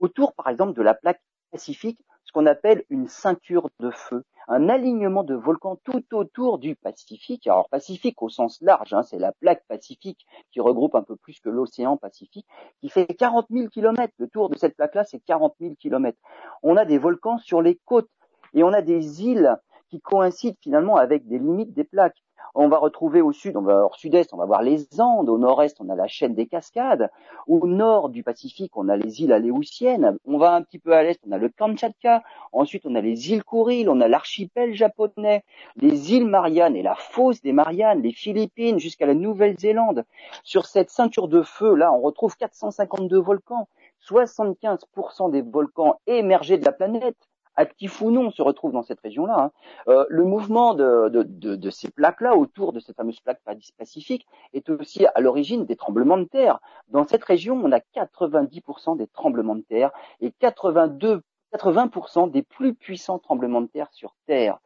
[0.00, 4.70] autour, par exemple, de la plaque pacifique, ce qu'on appelle une ceinture de feu un
[4.70, 7.46] alignement de volcans tout autour du Pacifique.
[7.46, 11.38] Alors Pacifique au sens large, hein, c'est la plaque Pacifique qui regroupe un peu plus
[11.40, 12.46] que l'océan Pacifique,
[12.80, 14.14] qui fait 40 000 kilomètres.
[14.18, 16.18] Le tour de cette plaque-là, c'est 40 000 kilomètres.
[16.62, 18.10] On a des volcans sur les côtes
[18.54, 19.54] et on a des îles
[19.90, 22.22] qui coïncident finalement avec des limites des plaques.
[22.54, 25.28] On va retrouver au sud, on va au sud-est, on va voir les Andes.
[25.28, 27.10] Au nord-est, on a la chaîne des Cascades.
[27.46, 30.18] Au nord du Pacifique, on a les îles aléoutiennes.
[30.24, 32.22] On va un petit peu à l'est, on a le Kamtchatka.
[32.52, 35.44] Ensuite, on a les îles Kouriles, on a l'archipel japonais,
[35.76, 40.04] les îles Mariannes et la fosse des Mariannes, les Philippines jusqu'à la Nouvelle-Zélande.
[40.42, 43.68] Sur cette ceinture de feu, là, on retrouve 452 volcans.
[44.08, 47.16] 75% des volcans émergés de la planète
[47.58, 49.38] actif ou non, se retrouve dans cette région-là.
[49.38, 49.50] Hein.
[49.88, 53.42] Euh, le mouvement de, de, ces plaques-là autour de cette fameuse plaque
[53.76, 56.60] pacifique est aussi à l'origine des tremblements de terre.
[56.88, 59.90] Dans cette région, on a 90% des tremblements de terre
[60.20, 64.58] et 82, 80% des plus puissants tremblements de terre sur Terre.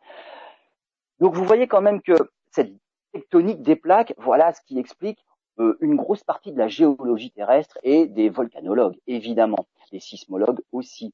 [1.19, 2.15] Donc vous voyez quand même que
[2.51, 2.73] cette
[3.13, 5.25] tectonique des plaques, voilà ce qui explique
[5.59, 11.13] euh, une grosse partie de la géologie terrestre et des volcanologues, évidemment, des sismologues aussi.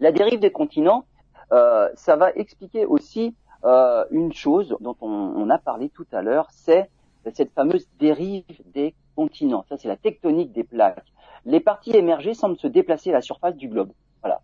[0.00, 1.04] La dérive des continents,
[1.52, 6.48] euh, ça va expliquer aussi euh, une chose dont on, a parlé tout à l'heure,
[6.50, 6.90] c'est
[7.32, 9.64] cette fameuse dérive des continents.
[9.68, 11.04] Ça, c'est la tectonique des plaques.
[11.46, 13.92] Les parties émergées semblent se déplacer à la surface du globe.
[14.22, 14.40] Voilà.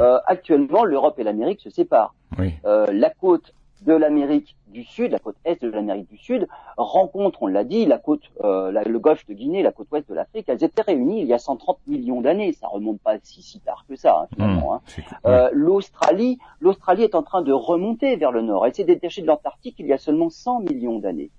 [0.00, 2.14] Euh, actuellement, l'Europe et l'Amérique se séparent.
[2.38, 7.46] la côte de l'Amérique du Sud, la côte est de l'Amérique du Sud, rencontre, on
[7.46, 10.64] l'a dit, la côte, euh, le golfe de Guinée, la côte ouest de l'Afrique, elles
[10.64, 12.52] étaient réunies il y a 130 millions d'années.
[12.52, 14.74] Ça remonte pas si si tard que ça, hein, finalement.
[14.74, 15.18] Mmh, hein.
[15.26, 18.66] Euh, L'Australie, l'Australie est en train de remonter vers le nord.
[18.66, 21.30] Elle s'est détachée de l'Antarctique il y a seulement 100 millions d'années.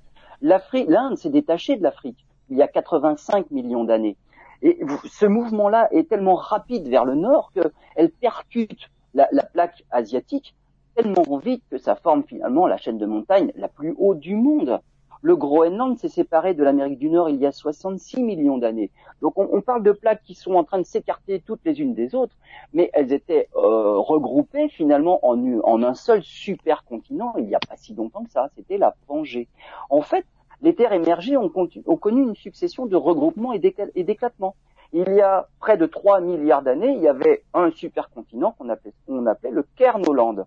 [0.41, 4.17] L'Afrique, l'Inde s'est détachée de l'Afrique il y a 85 millions d'années.
[4.61, 4.79] Et
[5.11, 10.55] ce mouvement-là est tellement rapide vers le nord qu'elle percute la, la plaque asiatique
[10.95, 14.79] tellement vite que ça forme finalement la chaîne de montagne la plus haute du monde.
[15.21, 18.91] Le Groenland s'est séparé de l'Amérique du Nord il y a 66 millions d'années.
[19.21, 22.15] Donc on, parle de plaques qui sont en train de s'écarter toutes les unes des
[22.15, 22.35] autres,
[22.73, 27.75] mais elles étaient euh, regroupées finalement en, en un seul supercontinent il n'y a pas
[27.75, 28.49] si longtemps que ça.
[28.55, 29.47] C'était la Pangée.
[29.89, 30.25] En fait,
[30.61, 31.51] les terres émergées ont,
[31.87, 34.55] ont connu une succession de regroupements et d'éclatements.
[34.93, 38.93] Il y a près de 3 milliards d'années, il y avait un supercontinent qu'on appelait,
[39.27, 40.45] appelait le Kernoland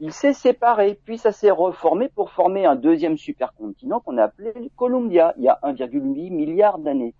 [0.00, 4.52] il s'est séparé, puis ça s'est reformé pour former un deuxième supercontinent qu'on a appelé
[4.76, 7.14] Columbia, il y a 1,8 milliard d'années.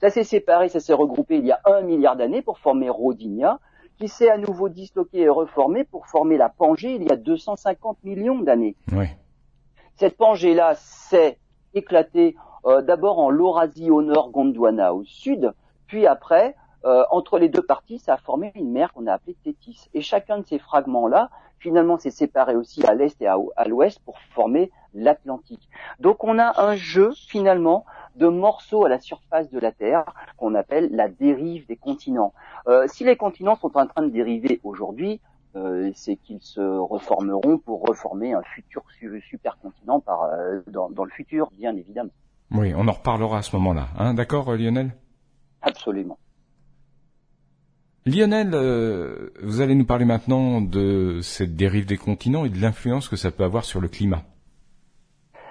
[0.00, 3.58] Ça s'est séparé, ça s'est regroupé il y a 1 milliard d'années pour former Rodinia,
[3.98, 8.02] qui s'est à nouveau disloqué et reformé pour former la Pangée il y a 250
[8.04, 8.76] millions d'années.
[9.96, 11.38] Cette Pangée-là s'est
[11.74, 15.52] éclatée euh, d'abord en Laurasie au nord, Gondwana au sud,
[15.86, 19.36] puis après, euh, entre les deux parties, ça a formé une mer qu'on a appelée
[19.42, 19.90] Tétis.
[19.92, 21.30] Et chacun de ces fragments-là
[21.60, 25.68] finalement c'est séparé aussi à l'est et à, l'ouest pour former l'Atlantique.
[26.00, 27.84] Donc on a un jeu finalement
[28.16, 30.04] de morceaux à la surface de la Terre
[30.36, 32.32] qu'on appelle la dérive des continents.
[32.66, 35.20] Euh, si les continents sont en train de dériver aujourd'hui,
[35.56, 38.82] euh, c'est qu'ils se reformeront pour reformer un futur
[39.28, 42.10] supercontinent par, euh, dans, dans, le futur, bien évidemment.
[42.52, 43.88] Oui, on en reparlera à ce moment-là.
[43.98, 44.92] Hein, D'accord, Lionel?
[45.62, 46.18] Absolument.
[48.06, 53.08] Lionel, euh, vous allez nous parler maintenant de cette dérive des continents et de l'influence
[53.08, 54.22] que ça peut avoir sur le climat.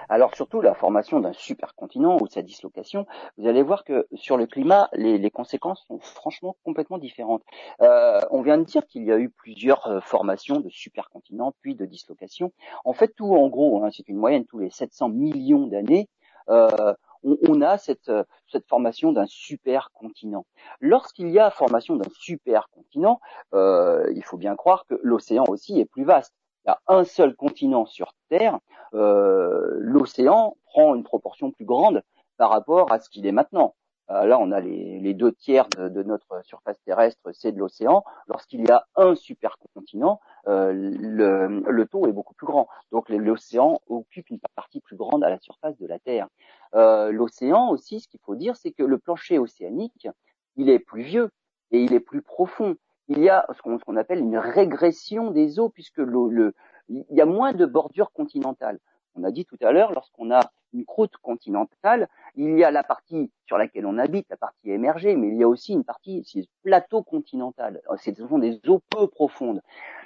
[0.08, 3.06] Alors surtout la formation d'un supercontinent ou sa dislocation,
[3.38, 7.44] vous allez voir que sur le climat, les, conséquences sont franchement complètement différentes.
[7.80, 11.76] Euh, on vient de dire qu'il y a eu plusieurs euh, formations de supercontinents puis
[11.76, 12.52] de dislocations.
[12.84, 16.08] En fait, tout en gros, hein, c'est une moyenne tous les 700 millions d'années.
[16.48, 18.10] Euh, on, a cette,
[18.50, 20.46] cette formation d'un supercontinent.
[20.80, 23.20] Lorsqu'il y a formation d'un supercontinent,
[23.54, 26.34] euh, il faut bien croire que l'océan aussi est plus vaste.
[26.64, 28.58] Il y a un seul continent sur Terre,
[28.94, 32.02] euh, l'océan prend une proportion plus grande
[32.36, 33.74] par rapport à ce qu'il est maintenant.
[34.10, 38.04] Euh, là, on a les, deux tiers de, notre surface terrestre, c'est de l'océan.
[38.26, 42.68] Lorsqu'il y a un supercontinent, euh, le, taux est beaucoup plus grand.
[42.90, 46.28] Donc l'océan occupe une partie plus grande à la surface de la Terre.
[46.74, 50.08] Euh, l'océan aussi, ce qu'il faut dire, c'est que le plancher océanique,
[50.56, 51.30] il est plus vieux
[51.70, 52.76] et il est plus profond.
[53.08, 57.52] Il y a ce qu'on appelle une régression des eaux puisque il y a moins
[57.52, 58.78] de bordures continentales.
[59.14, 62.84] On a dit tout à l'heure, lorsqu'on a une croûte continentale, Il y a la
[62.84, 66.22] partie sur laquelle on habite, la partie émergée, mais il y a aussi une partie,
[66.24, 67.82] c'est plateau continental.
[67.98, 69.62] Ce sont des eaux peu profondes.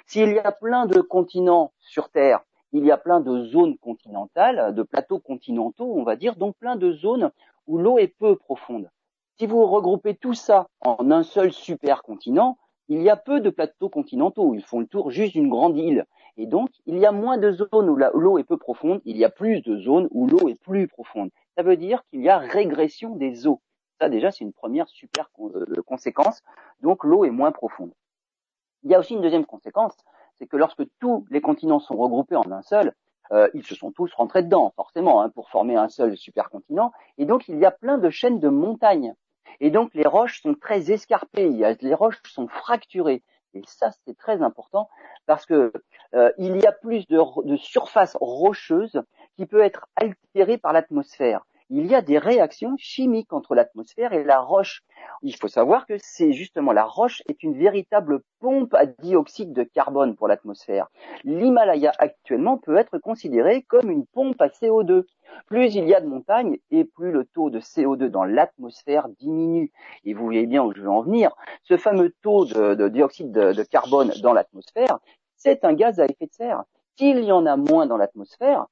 [0.07, 4.73] S'il y a plein de continents sur Terre, il y a plein de zones continentales,
[4.73, 7.31] de plateaux continentaux, on va dire, donc plein de zones
[7.67, 8.89] où l'eau est peu profonde.
[9.37, 13.89] Si vous regroupez tout ça en un seul supercontinent, il y a peu de plateaux
[13.89, 14.53] continentaux.
[14.53, 16.05] Ils font le tour juste d'une grande île.
[16.37, 19.23] Et donc, il y a moins de zones où l'eau est peu profonde, il y
[19.23, 21.29] a plus de zones où l'eau est plus profonde.
[21.55, 23.61] Ça veut dire qu'il y a régression des eaux.
[23.99, 26.41] Ça, déjà, c'est une première super euh, conséquence.
[26.81, 27.93] Donc, l'eau est moins profonde.
[28.83, 29.95] Il y a aussi une deuxième conséquence,
[30.35, 32.93] c'est que lorsque tous les continents sont regroupés en un seul,
[33.31, 36.91] euh, ils se sont tous rentrés dedans, forcément, hein, pour former un seul supercontinent.
[37.17, 39.15] Et donc, il y a plein de chaînes de montagnes.
[39.59, 41.49] Et donc, les roches sont très escarpées,
[41.81, 43.23] les roches sont fracturées.
[43.55, 44.89] Et ça, c'est très important
[45.25, 45.71] parce que
[46.13, 49.01] euh, il y a plus de, de surface rocheuse
[49.37, 54.23] qui peut être altérée par l'atmosphère il y a des réactions chimiques entre l'atmosphère et
[54.23, 54.83] la roche.
[55.23, 59.63] Il faut savoir que c'est justement la roche est une véritable pompe à dioxyde de
[59.63, 60.87] carbone pour l'atmosphère.
[61.23, 65.05] L'Himalaya actuellement peut être considéré comme une pompe à CO2.
[65.47, 69.71] Plus il y a de montagnes et plus le taux de CO2 dans l'atmosphère diminue.
[70.03, 71.35] Et vous voyez bien où je veux en venir.
[71.63, 74.99] Ce fameux taux de, dioxyde de, de carbone dans l'atmosphère,
[75.35, 76.63] c'est un gaz à effet de serre.
[76.97, 78.67] S'il y en a moins dans l'atmosphère,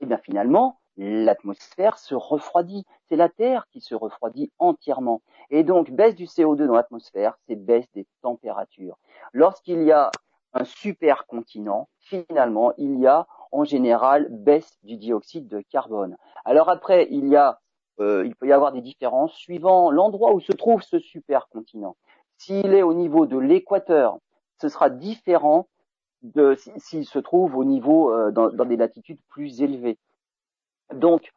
[0.00, 2.84] eh bien finalement, l'atmosphère se refroidit.
[3.08, 5.22] C'est la Terre qui se refroidit entièrement.
[5.48, 8.98] Et donc, baisse du CO2 dans l'atmosphère, c'est baisse des températures.
[9.32, 10.10] Lorsqu'il y a
[10.52, 16.16] un supercontinent, finalement, il y a en général baisse du dioxyde de carbone.
[16.44, 17.60] Alors après, il y a,
[18.00, 21.96] euh, il peut y avoir des différences suivant l'endroit où se trouve ce supercontinent.
[22.36, 24.18] S'il est au niveau de l'équateur,
[24.60, 25.66] ce sera différent
[26.22, 29.98] de s'il se trouve au niveau euh, dans, des latitudes plus élevées.
[30.94, 31.32] Donc,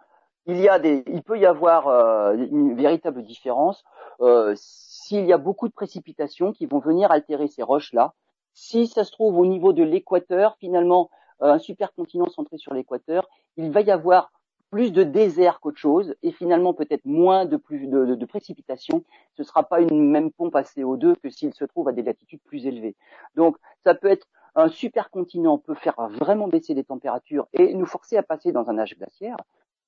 [0.45, 3.83] il y a des, il peut y avoir euh, une véritable différence
[4.21, 8.13] euh, s'il y a beaucoup de précipitations qui vont venir altérer ces roches-là.
[8.53, 11.09] Si ça se trouve au niveau de l'équateur, finalement,
[11.41, 14.31] euh, un supercontinent centré sur l'équateur, il va y avoir
[14.69, 19.03] plus de désert qu'autre chose et finalement peut-être moins de, plus, de, de, précipitations.
[19.35, 22.01] Ce ne sera pas une même pompe à CO2 que s'il se trouve à des
[22.01, 22.95] latitudes plus élevées.
[23.35, 28.17] Donc ça peut être un supercontinent peut faire vraiment baisser les températures et nous forcer
[28.17, 29.37] à passer dans un âge glaciaire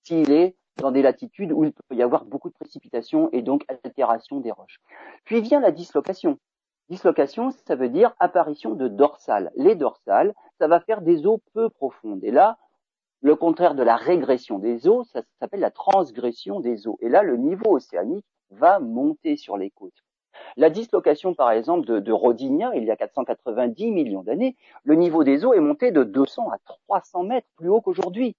[0.03, 3.63] s'il est dans des latitudes où il peut y avoir beaucoup de précipitations et donc
[3.67, 4.79] altération des roches.
[5.23, 6.37] Puis vient la dislocation.
[6.89, 9.51] Dislocation, ça veut dire apparition de dorsales.
[9.55, 12.23] Les dorsales, ça va faire des eaux peu profondes.
[12.23, 12.57] Et là,
[13.21, 16.97] le contraire de la régression des eaux, ça s'appelle la transgression des eaux.
[17.01, 20.04] Et là, le niveau océanique va monter sur les côtes.
[20.57, 25.23] La dislocation, par exemple, de, de Rodinia, il y a 490 millions d'années, le niveau
[25.23, 28.35] des eaux est monté de 200 à 300 mètres plus haut qu'aujourd'hui.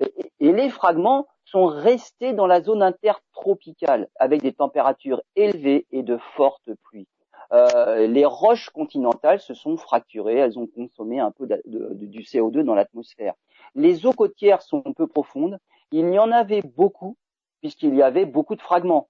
[0.00, 6.18] Et, les fragments sont restés dans la zone intertropicale, avec des températures élevées et de
[6.36, 7.06] fortes pluies.
[7.52, 12.74] Euh, les roches continentales se sont fracturées, elles ont consommé un peu du CO2 dans
[12.74, 13.34] l'atmosphère.
[13.74, 15.58] Les eaux côtières sont peu profondes,
[15.92, 17.16] il y en avait beaucoup,
[17.60, 19.08] puisqu'il y avait beaucoup de fragments.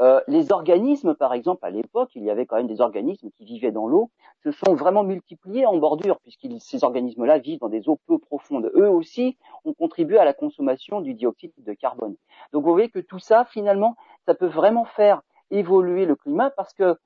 [0.00, 3.44] Euh, les organismes, par exemple, à l'époque, il y avait quand même des organismes qui
[3.44, 4.10] vivaient dans l'eau,
[4.44, 8.70] se sont vraiment multipliés en bordure, puisque ces organismes-là vivent dans des eaux peu profondes.
[8.74, 12.16] Eux aussi ont contribué à la consommation du dioxyde de carbone.
[12.52, 16.74] Donc vous voyez que tout ça, finalement, ça peut vraiment faire évoluer le climat, parce
[16.74, 16.98] que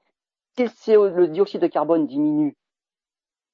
[0.57, 2.57] si le dioxyde de carbone diminue,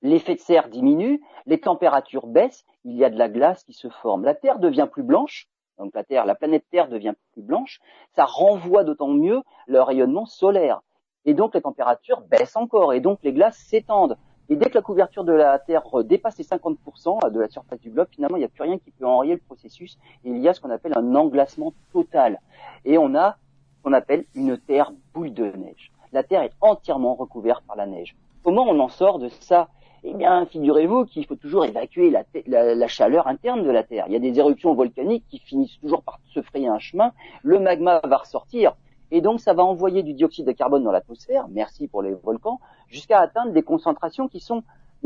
[0.03, 3.89] l'effet de serre diminue, les températures baissent, il y a de la glace qui se
[3.89, 4.25] forme.
[4.25, 7.81] La Terre devient plus blanche, donc la Terre, la planète Terre devient plus blanche,
[8.15, 10.81] ça renvoie d'autant mieux le rayonnement solaire.
[11.25, 14.17] Et donc les températures baissent encore, et donc les glaces s'étendent.
[14.49, 17.91] Et dès que la couverture de la Terre dépasse les 50% de la surface du
[17.91, 19.99] globe, finalement, il n'y a plus rien qui peut enrayer le processus.
[20.23, 22.41] Il y a ce qu'on appelle un englacement total.
[22.85, 23.39] Et on a
[23.77, 25.91] ce qu'on appelle une Terre boule de neige.
[26.13, 28.17] La Terre est entièrement recouverte par la neige.
[28.45, 29.69] Comment on en sort de ça?
[30.09, 32.15] Eh bien, figurez-vous qu'il faut toujours évacuer
[32.47, 34.05] la, chaleur interne de la Terre.
[34.07, 37.13] Il y a des éruptions volcaniques qui finissent toujours par se frayer un chemin.
[37.43, 38.77] Le magma va ressortir.
[39.11, 42.61] Et donc, ça va envoyer du dioxyde de carbone dans l'atmosphère, merci pour les volcans,
[42.89, 44.63] jusqu'à atteindre des concentrations qui sont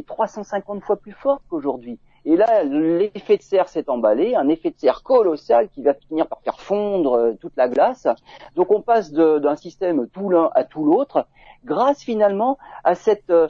[0.06, 1.98] 350 fois plus fortes qu'aujourd'hui.
[2.24, 6.26] Et là, l'effet de serre s'est emballé, un effet de serre colossal qui va finir
[6.26, 8.06] par faire fondre euh, toute la glace.
[8.56, 11.26] Donc on passe d'un système tout l'un à tout l'autre,
[11.64, 13.48] grâce finalement à cette, euh,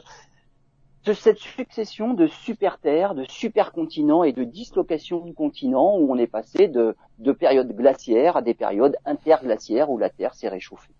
[1.05, 6.27] de cette succession de super-terres, de super-continents et de dislocations de continents où on est
[6.27, 10.93] passé de, de périodes glaciaires à des périodes interglaciaires où la Terre s'est réchauffée.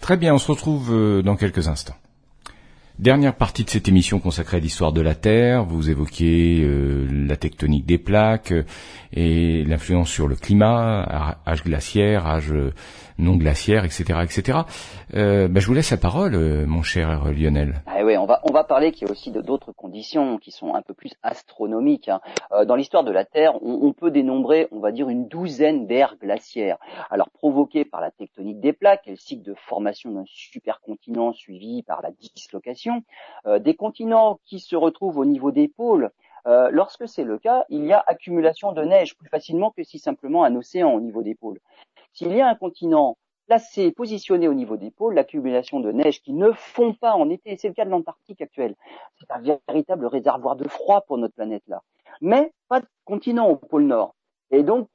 [0.00, 1.94] Très bien, on se retrouve euh, dans quelques instants.
[2.98, 5.66] Dernière partie de cette émission consacrée à l'histoire de la Terre.
[5.66, 8.64] Vous évoquez euh, la tectonique des plaques euh,
[9.12, 12.54] et l'influence sur le climat, âge glaciaire, âge
[13.18, 14.58] non glaciaire, etc., etc.
[15.14, 17.82] Euh, bah, je vous laisse la parole, euh, mon cher Lionel.
[17.86, 20.74] Ah oui, on va on va parler qu'il y a aussi d'autres conditions qui sont
[20.74, 22.08] un peu plus astronomiques.
[22.08, 22.20] Hein.
[22.52, 26.16] Euh, dans l'histoire de la Terre, on, peut dénombrer, on va dire, une douzaine d'ères
[26.20, 26.78] glaciaires.
[27.10, 32.02] Alors provoquées par la tectonique des plaques, le cycle de formation d'un supercontinent suivi par
[32.02, 32.85] la dislocation,
[33.46, 36.10] euh, des continents qui se retrouvent au niveau des pôles.
[36.46, 39.98] Euh, lorsque c'est le cas, il y a accumulation de neige plus facilement que si
[39.98, 41.58] simplement un océan au niveau des pôles.
[42.12, 43.16] S'il y a un continent
[43.46, 47.56] placé, positionné au niveau des pôles, l'accumulation de neige qui ne fond pas en été,
[47.56, 48.74] c'est le cas de l'Antarctique actuel,
[49.18, 51.82] c'est un véritable réservoir de froid pour notre planète là.
[52.20, 54.14] Mais pas de continent au pôle nord.
[54.50, 54.88] Et donc,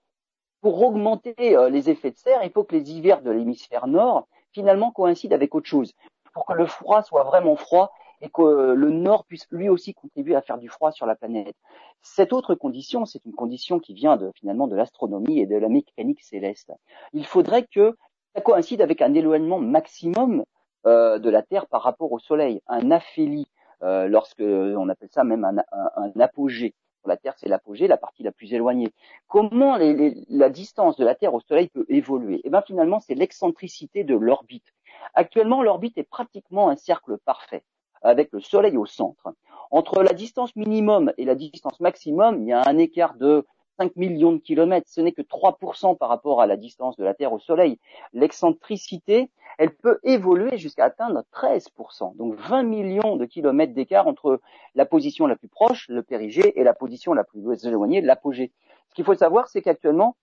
[0.61, 4.27] pour augmenter euh, les effets de serre, il faut que les hivers de l'hémisphère nord
[4.53, 5.93] finalement coïncident avec autre chose.
[6.34, 10.36] Pour que le froid soit vraiment froid, et que le Nord puisse lui aussi contribuer
[10.36, 11.55] à faire du froid sur la planète.
[12.01, 15.69] Cette autre condition, c'est une condition qui vient de, finalement de l'astronomie et de la
[15.69, 16.71] mécanique céleste.
[17.13, 17.97] Il faudrait que
[18.36, 20.45] ça coïncide avec un éloignement maximum
[20.86, 23.47] euh, de la Terre par rapport au Soleil, un aphélie,
[23.84, 25.57] euh, lorsque on appelle ça même un,
[25.95, 26.75] un, apogée.
[27.06, 28.91] La Terre, c'est l'apogée, la partie la plus éloignée.
[29.28, 32.41] Comment la distance de la Terre au Soleil peut évoluer?
[32.43, 34.74] Eh bien, finalement, c'est l'excentricité de l'orbite.
[35.14, 37.64] Actuellement, l'orbite est pratiquement un cercle parfait
[38.04, 39.34] avec le Soleil au centre.
[39.72, 43.45] Entre la distance minimum et la distance maximum, il y a un écart de
[43.78, 44.88] 5 millions de kilomètres.
[44.89, 47.80] Ce n'est que 3% par rapport à la distance de la Terre au Soleil.
[48.13, 52.15] L'excentricité, elle peut évoluer jusqu'à atteindre 13%.
[52.17, 54.41] Donc 20 millions de kilomètres d'écart entre
[54.76, 58.51] la position la plus proche, le périgée, et la position la plus éloignée, l'apogée.
[58.89, 60.15] Ce qu'il faut savoir, c'est qu'actuellement,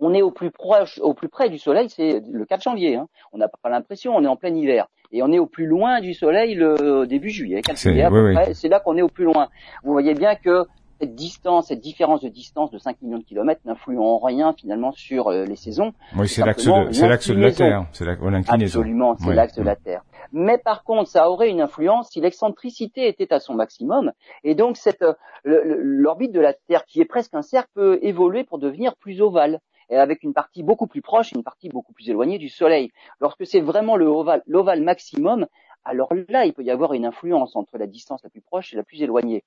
[0.00, 2.96] on est au plus proche, au plus près du Soleil, c'est le 4 janvier.
[2.96, 3.08] Hein.
[3.32, 4.88] On n'a pas l'impression, on est en plein hiver.
[5.12, 7.60] Et on est au plus loin du Soleil le début juillet.
[7.74, 9.48] C'est là qu'on est au plus loin.
[9.82, 10.64] Vous voyez bien que
[11.00, 14.92] cette distance, cette différence de distance de 5 millions de kilomètres n'influe en rien finalement
[14.92, 15.92] sur euh, les saisons.
[16.16, 18.80] Oui, c'est l'axe de, c'est l'axe de la Terre, c'est l'inclinaison.
[18.80, 20.02] Absolument, c'est l'axe de la Terre.
[20.32, 24.12] Mais par contre, ça aurait une influence si l'excentricité était à son maximum,
[24.44, 28.44] et donc cette euh, l'orbite de la Terre, qui est presque un cercle, peut évoluer
[28.44, 31.92] pour devenir plus ovale et avec une partie beaucoup plus proche et une partie beaucoup
[31.92, 32.92] plus éloignée du Soleil.
[33.20, 34.06] Lorsque c'est vraiment le
[34.46, 35.46] l'ovale maximum,
[35.84, 38.76] alors là, il peut y avoir une influence entre la distance la plus proche et
[38.76, 39.42] la plus éloignée.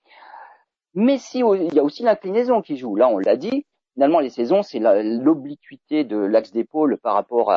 [0.95, 2.95] Mais si il y a aussi l'inclinaison qui joue.
[2.95, 3.65] Là, on l'a dit.
[3.93, 7.53] Finalement, les saisons, c'est l'obliquité de l'axe d'épaule par rapport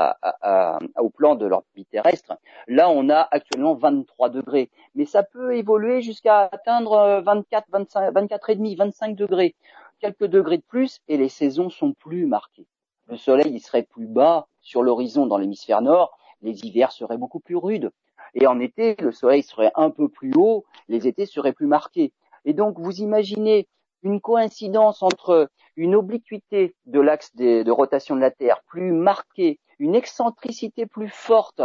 [0.98, 2.36] au plan de l'orbite terrestre.
[2.68, 8.50] Là, on a actuellement 23 degrés, mais ça peut évoluer jusqu'à atteindre 24, 25, 24
[8.50, 9.54] et demi, 25 degrés.
[9.98, 12.66] Quelques degrés de plus et les saisons sont plus marquées
[13.08, 17.40] le soleil il serait plus bas sur l'horizon dans l'hémisphère nord, les hivers seraient beaucoup
[17.40, 17.90] plus rudes.
[18.34, 22.12] Et en été, le soleil serait un peu plus haut, les étés seraient plus marqués.
[22.46, 23.68] Et donc, vous imaginez
[24.02, 29.94] une coïncidence entre une obliquité de l'axe de, rotation de la Terre plus marquée, une
[29.94, 31.60] excentricité plus forte,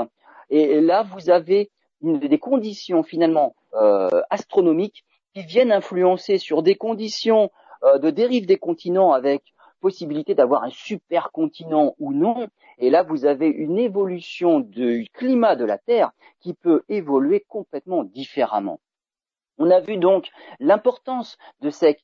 [0.50, 1.72] et là, vous avez
[2.02, 7.52] des conditions finalement euh, astronomiques qui viennent influencer sur des conditions
[7.84, 9.44] euh, de dérive des continents avec
[9.80, 12.48] possibilité d'avoir un super continent ou non.
[12.80, 16.12] Et là, vous avez une évolution du climat de la Terre
[16.42, 18.80] qui peut évoluer complètement différemment.
[19.62, 22.00] On a vu donc l'importance de cette,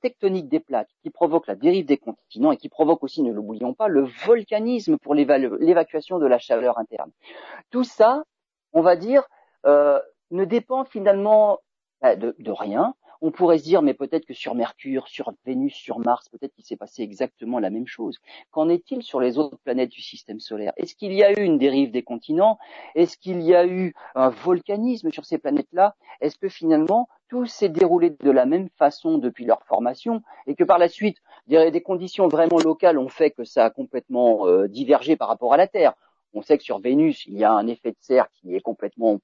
[0.00, 3.74] tectonique des plaques qui provoque la dérive des continents et qui provoque aussi, ne l'oublions
[3.74, 7.10] pas, le volcanisme pour l'évacuation de la chaleur interne.
[7.70, 8.22] Tout ça,
[8.72, 9.24] on va dire,
[9.66, 10.00] euh,
[10.30, 11.58] ne dépend finalement
[12.00, 15.74] bah, de, de rien, on pourrait se dire, mais peut-être que sur Mercure, sur Vénus,
[15.74, 18.18] sur Mars, peut-être qu'il s'est passé exactement la même chose.
[18.50, 20.72] Qu'en est-il sur les autres planètes du système solaire?
[20.76, 22.58] Est-ce qu'il y a eu une dérive des continents?
[22.96, 25.94] Est-ce qu'il y a eu un volcanisme sur ces planètes-là?
[26.20, 30.64] Est-ce que finalement tout s'est déroulé de la même façon depuis leur formation et que
[30.64, 35.14] par la suite, des conditions vraiment locales ont fait que ça a complètement euh, divergé
[35.16, 35.94] par rapport à la Terre?
[36.34, 39.20] On sait que sur Vénus, il y a un effet de serre qui est complètement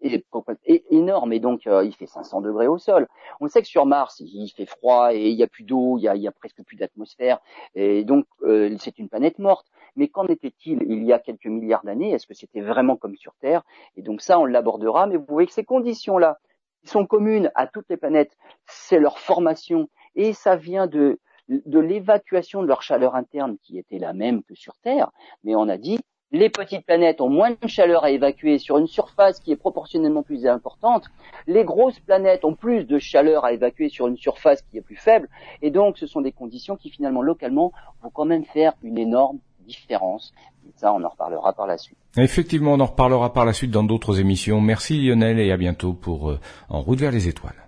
[0.00, 3.08] énorme et donc euh, il fait 500 degrés au sol.
[3.40, 6.02] On sait que sur Mars il fait froid et il y a plus d'eau, il
[6.02, 7.38] y a, a presque plus d'atmosphère
[7.74, 9.66] et donc euh, c'est une planète morte.
[9.96, 12.12] Mais qu'en était-il il y a quelques milliards d'années?
[12.12, 13.62] Est-ce que c'était vraiment comme sur Terre?
[13.96, 15.06] Et donc ça on l'abordera.
[15.06, 16.38] Mais vous voyez que ces conditions-là,
[16.82, 18.36] qui sont communes à toutes les planètes,
[18.66, 21.18] c'est leur formation et ça vient de
[21.48, 25.10] de l'évacuation de leur chaleur interne qui était la même que sur Terre.
[25.44, 26.00] Mais on a dit
[26.32, 30.22] les petites planètes ont moins de chaleur à évacuer sur une surface qui est proportionnellement
[30.22, 31.04] plus importante,
[31.46, 34.96] les grosses planètes ont plus de chaleur à évacuer sur une surface qui est plus
[34.96, 35.28] faible,
[35.62, 37.72] et donc ce sont des conditions qui finalement localement
[38.02, 40.32] vont quand même faire une énorme différence
[40.76, 41.96] ça, on en reparlera par la suite.
[42.16, 44.60] Effectivement, on en reparlera par la suite dans d'autres émissions.
[44.60, 46.36] Merci Lionel et à bientôt pour
[46.68, 47.65] En route vers les étoiles.